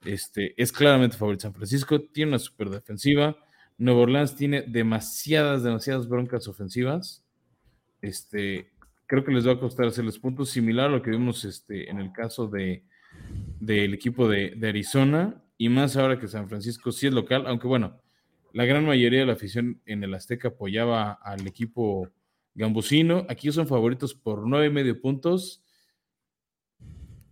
[0.05, 3.37] este, es claramente favorito San Francisco, tiene una super defensiva.
[3.79, 7.24] Nueva Orleans tiene demasiadas, demasiadas broncas ofensivas.
[8.01, 8.72] Este,
[9.07, 11.99] creo que les va a costar hacerles puntos, similar a lo que vimos este, en
[11.99, 12.85] el caso de
[13.61, 18.01] del equipo de, Arizona y más ahora que San Francisco sí es local, aunque bueno,
[18.53, 22.09] la gran mayoría de la afición en el Azteca apoyaba al equipo
[22.55, 23.27] gambusino.
[23.29, 25.62] Aquí son favoritos por nueve y medio puntos,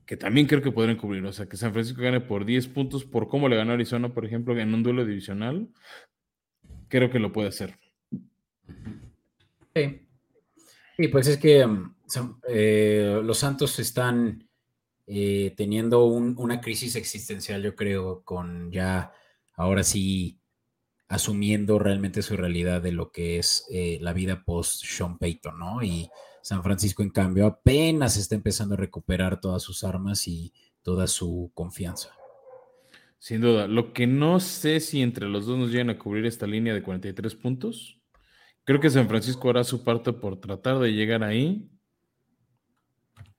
[0.06, 1.24] que también creo que podrían cubrir.
[1.24, 4.26] O sea, que San Francisco gane por 10 puntos por cómo le ganó Arizona, por
[4.26, 5.68] ejemplo, en un duelo divisional.
[6.94, 7.76] Creo que lo puede hacer.
[9.74, 10.00] Sí.
[10.96, 11.66] Sí, pues es que
[12.06, 14.48] son, eh, los Santos están
[15.08, 19.10] eh, teniendo un, una crisis existencial, yo creo, con ya
[19.54, 20.38] ahora sí
[21.08, 25.82] asumiendo realmente su realidad de lo que es eh, la vida post Sean Payton, ¿no?
[25.82, 26.08] Y
[26.42, 31.50] San Francisco, en cambio, apenas está empezando a recuperar todas sus armas y toda su
[31.54, 32.10] confianza.
[33.24, 33.66] Sin duda.
[33.66, 36.82] Lo que no sé si entre los dos nos llegan a cubrir esta línea de
[36.82, 37.98] 43 puntos.
[38.64, 41.70] Creo que San Francisco hará su parte por tratar de llegar ahí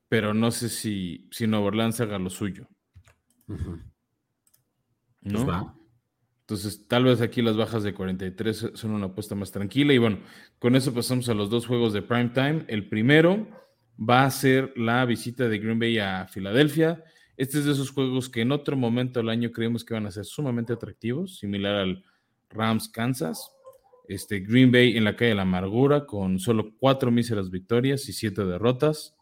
[0.08, 2.68] pero no sé si, si Nueva Orleans haga lo suyo.
[3.48, 3.84] Uh -huh.
[5.22, 5.46] ¿No?
[5.46, 5.58] Pues
[6.42, 9.94] Entonces, tal vez aquí las bajas de 43 son una apuesta más tranquila.
[9.94, 10.20] Y bueno,
[10.60, 12.66] con eso pasamos a los dos juegos de prime time.
[12.68, 13.48] El primero
[13.98, 17.04] va a ser la visita de Green Bay a Filadelfia.
[17.38, 20.12] Este es de esos juegos que en otro momento del año creímos que iban a
[20.12, 22.04] ser sumamente atractivos, similar al
[22.50, 23.52] Rams Kansas.
[24.08, 28.14] Este, Green Bay en la calle de la amargura, con solo cuatro míseras victorias y
[28.14, 29.16] siete derrotas.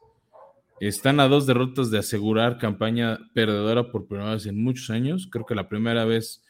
[0.80, 5.28] Están a dos derrotas de asegurar campaña perdedora por primera vez en muchos años.
[5.32, 6.43] Creo que la primera vez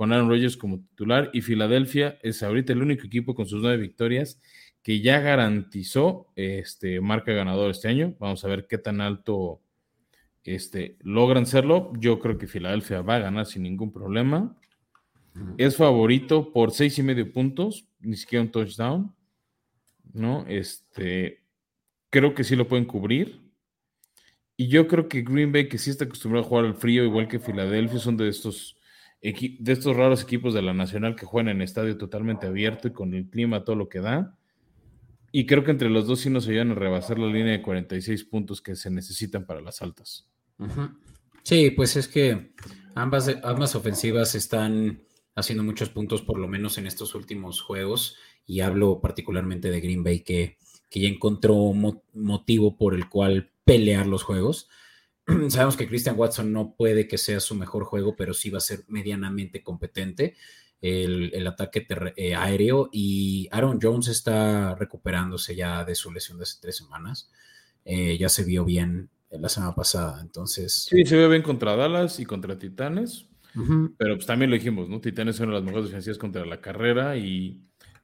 [0.00, 1.30] con Aaron Rodgers como titular.
[1.34, 4.40] Y Filadelfia es ahorita el único equipo con sus nueve victorias
[4.82, 8.14] que ya garantizó este, marca ganador este año.
[8.18, 9.60] Vamos a ver qué tan alto
[10.44, 11.92] este, logran serlo.
[11.98, 14.56] Yo creo que Filadelfia va a ganar sin ningún problema.
[15.58, 19.14] Es favorito por seis y medio puntos, ni siquiera un touchdown.
[20.12, 20.44] ¿No?
[20.48, 21.44] Este,
[22.10, 23.40] creo que sí lo pueden cubrir.
[24.56, 27.28] Y yo creo que Green Bay, que sí está acostumbrado a jugar al frío, igual
[27.28, 28.76] que Filadelfia, son de estos,
[29.22, 33.14] de estos raros equipos de la Nacional que juegan en estadio totalmente abierto y con
[33.14, 34.36] el clima, todo lo que da.
[35.32, 38.24] Y creo que entre los dos sí nos ayudan a rebasar la línea de 46
[38.24, 40.29] puntos que se necesitan para las altas.
[41.42, 42.52] Sí, pues es que
[42.94, 45.02] ambas, ambas ofensivas están
[45.34, 48.16] haciendo muchos puntos, por lo menos en estos últimos juegos.
[48.46, 50.58] Y hablo particularmente de Green Bay, que,
[50.88, 54.68] que ya encontró mo motivo por el cual pelear los juegos.
[55.48, 58.62] Sabemos que Christian Watson no puede que sea su mejor juego, pero sí va a
[58.62, 60.36] ser medianamente competente
[60.80, 61.86] el, el ataque
[62.16, 67.30] eh, aéreo y Aaron Jones está recuperándose ya de su lesión de hace tres semanas.
[67.84, 70.20] Eh, ya se vio bien la semana pasada.
[70.20, 70.86] Entonces.
[70.88, 73.26] Sí, se ve bien contra Dallas y contra Titanes.
[73.98, 75.00] Pero pues también lo dijimos, ¿no?
[75.00, 77.60] Titanes son las mejores defensivas contra la carrera y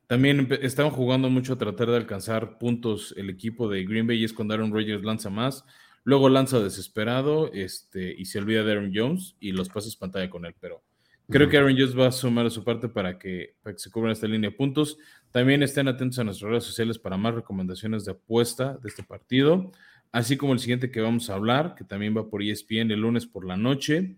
[0.06, 4.24] también estaban jugando mucho a tratar de alcanzar puntos el equipo de Green Bay y
[4.24, 5.64] es cuando Aaron Rodgers lanza más.
[6.04, 10.46] Luego lanza desesperado este, y se olvida de Aaron Jones y los pases pantalla con
[10.46, 10.54] él.
[10.60, 10.84] Pero
[11.28, 13.90] creo que Aaron Jones va a sumar a su parte para que, para que se
[13.90, 14.98] cubran esta línea de puntos.
[15.32, 19.72] También estén atentos a nuestras redes sociales para más recomendaciones de apuesta de este partido,
[20.12, 23.26] así como el siguiente que vamos a hablar, que también va por ESPN el lunes
[23.26, 24.16] por la noche,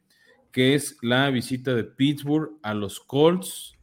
[0.53, 3.79] que es la visita de Pittsburgh a los Colts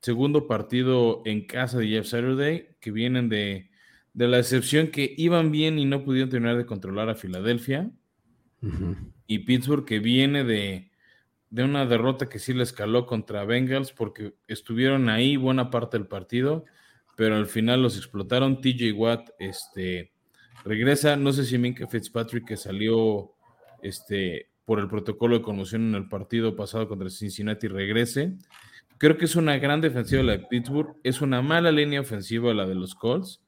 [0.00, 3.70] segundo partido en casa de Jeff Saturday, que vienen de,
[4.14, 7.90] la excepción que iban bien y no pudieron terminar de controlar a Filadelfia.
[9.26, 10.90] Y Pittsburgh, que viene de,
[11.50, 16.64] una derrota que sí le escaló contra Bengals, porque estuvieron ahí buena parte del partido,
[17.16, 18.60] pero al final los explotaron.
[18.60, 20.12] TJ Watt este,
[20.64, 21.16] regresa.
[21.16, 23.32] No sé si Minka Fitzpatrick, que salió
[23.82, 28.36] este, por el protocolo de conmoción en el partido pasado contra Cincinnati, regrese.
[28.98, 32.66] Creo que es una gran defensiva la de Pittsburgh, es una mala línea ofensiva la
[32.66, 33.40] de los Colts.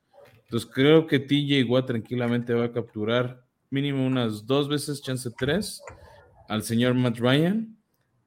[0.44, 5.82] Entonces creo que TJ Watt tranquilamente va a capturar mínimo unas dos veces, chance tres,
[6.48, 7.76] al señor Matt Ryan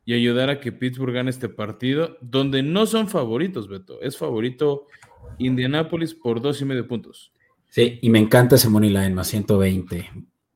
[0.06, 4.02] y ayudar a que Pittsburgh gane este partido, donde no son favoritos, Beto.
[4.02, 4.88] Es favorito
[5.38, 7.33] Indianapolis por dos y medio puntos.
[7.74, 10.08] Sí, y me encanta ese money line más 120.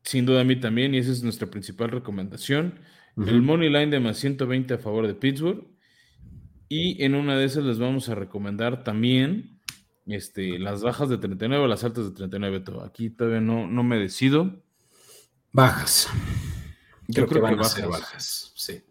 [0.03, 2.79] Sin duda a mí también, y esa es nuestra principal recomendación.
[3.17, 5.65] El money line de más 120 a favor de Pittsburgh
[6.69, 9.59] y en una de esas les vamos a recomendar también
[10.05, 12.59] este, las bajas de 39 o las altas de 39.
[12.59, 12.85] Todo.
[12.85, 14.61] Aquí todavía no, no me decido.
[15.51, 16.09] Bajas.
[17.07, 18.53] Yo creo, que, van a ser bajas.
[18.55, 18.83] Sí.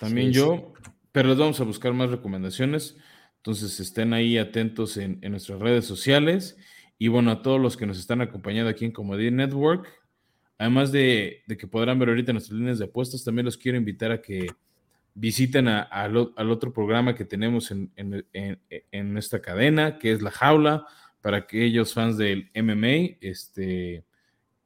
[0.00, 0.72] También yo,
[1.12, 2.96] pero les vamos a buscar más recomendaciones.
[3.36, 6.56] Entonces estén ahí atentos en, nuestras redes sociales.
[7.02, 9.88] Y bueno, a todos los que nos están acompañando aquí en Comedy Network,
[10.56, 14.12] además de, de que podrán ver ahorita nuestras líneas de apuestas, también los quiero invitar
[14.12, 14.46] a que
[15.12, 20.86] visiten al otro programa que tenemos en, en, esta cadena, que es La Jaula,
[21.20, 24.04] para aquellos fans del MMA, este,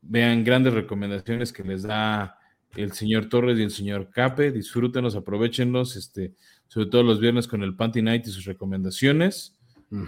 [0.03, 2.39] vean grandes recomendaciones que les da
[2.75, 6.35] el señor Torres y el señor Cape, disfrútenlos, aprovechenlos, este,
[6.69, 9.55] sobre todo los viernes con el Panty Night y sus recomendaciones.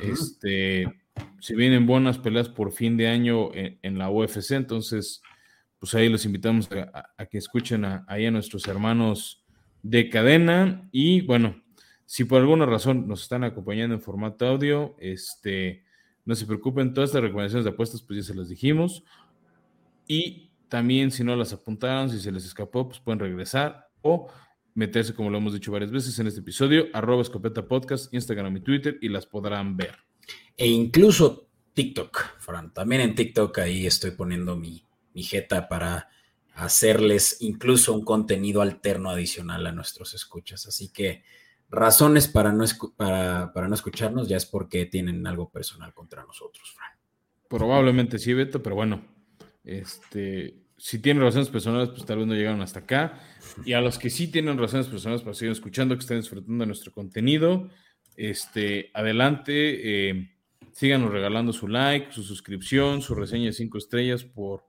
[0.03, 0.85] Este,
[1.41, 5.23] si vienen buenas peleas por fin de año en, la UFC, entonces,
[5.79, 9.45] pues ahí los invitamos a, que escuchen ahí a nuestros hermanos
[9.83, 10.89] de cadena.
[10.93, 11.63] Y bueno,
[12.05, 15.85] si por alguna razón nos están acompañando en formato audio, este,
[16.25, 19.05] no se preocupen, todas estas recomendaciones de apuestas, pues ya se las dijimos.
[20.07, 24.29] Y también si no las apuntaron, si se les escapó, pues pueden regresar o
[24.75, 28.61] meterse, como lo hemos dicho varias veces en este episodio, arroba escopeta podcast, Instagram y
[28.61, 30.08] Twitter, y las podrán ver.
[30.57, 32.73] E incluso TikTok, Fran.
[32.73, 36.09] También en TikTok ahí estoy poniendo mi, mi jeta para
[36.55, 40.67] hacerles incluso un contenido alterno adicional a nuestros escuchas.
[40.67, 41.23] Así que
[41.71, 42.65] razones para no,
[42.97, 46.99] para, no escucharnos ya es porque tienen algo personal contra nosotros, Frank.
[47.49, 49.05] Probablemente sí, Beto, pero bueno,
[49.63, 53.21] este, si tienen razones personales, pues tal vez no llegaron hasta acá.
[53.65, 56.67] Y a los que sí tienen razones personales para seguir escuchando, que estén disfrutando de
[56.67, 57.69] nuestro contenido,
[58.19, 60.31] este, adelante, eh,
[60.73, 64.69] síganos regalando su like, su suscripción, su reseña de cinco estrellas por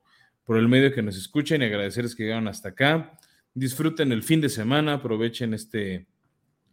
[0.50, 3.16] por el medio que nos escuchen y agradecerles que llegaron hasta acá.
[3.54, 6.08] Disfruten el fin de semana, aprovechen este,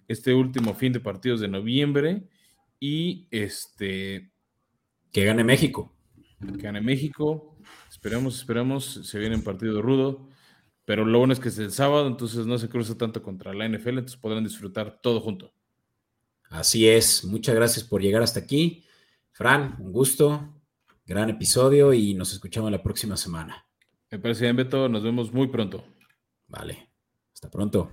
[0.08, 2.22] este último fin de partidos de noviembre
[2.80, 4.32] y este...
[5.12, 5.94] Que gane México.
[6.40, 7.58] Que gane México.
[7.90, 10.26] Esperamos, esperamos, se viene un partido rudo,
[10.86, 13.68] pero lo bueno es que es el sábado, entonces no se cruza tanto contra la
[13.68, 15.52] NFL, entonces podrán disfrutar todo junto.
[16.50, 18.84] Así es, muchas gracias por llegar hasta aquí.
[19.32, 20.62] Fran, un gusto,
[21.04, 23.66] gran episodio y nos escuchamos la próxima semana.
[24.10, 24.88] Me parece bien, Beto.
[24.88, 25.84] Nos vemos muy pronto.
[26.46, 26.90] Vale.
[27.34, 27.90] Hasta pronto.